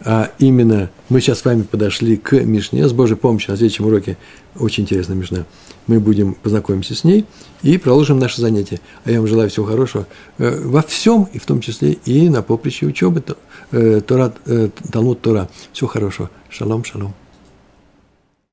А 0.00 0.30
именно 0.38 0.90
мы 1.08 1.20
сейчас 1.20 1.40
с 1.40 1.44
вами 1.44 1.62
подошли 1.62 2.16
к 2.16 2.32
Мишне. 2.32 2.86
С 2.88 2.92
Божьей 2.92 3.16
помощью 3.16 3.50
на 3.50 3.56
следующем 3.56 3.86
уроке 3.86 4.16
очень 4.58 4.84
интересная 4.84 5.16
Мишна 5.16 5.44
мы 5.88 5.98
будем 5.98 6.34
познакомимся 6.34 6.94
с 6.94 7.02
ней 7.02 7.24
и 7.62 7.76
продолжим 7.78 8.18
наше 8.18 8.40
занятие. 8.40 8.80
А 9.04 9.10
я 9.10 9.18
вам 9.18 9.26
желаю 9.26 9.50
всего 9.50 9.66
хорошего 9.66 10.06
э, 10.36 10.60
во 10.64 10.82
всем, 10.82 11.28
и 11.32 11.38
в 11.38 11.46
том 11.46 11.60
числе 11.60 11.92
и 11.92 12.28
на 12.28 12.42
поприще 12.42 12.86
учебы 12.86 13.24
э, 13.72 14.00
Тора, 14.06 14.32
э, 14.46 14.68
Талмуд 14.92 15.20
Тора. 15.20 15.48
Всего 15.72 15.88
хорошего. 15.88 16.30
Шалом, 16.50 16.84
шалом. 16.84 17.14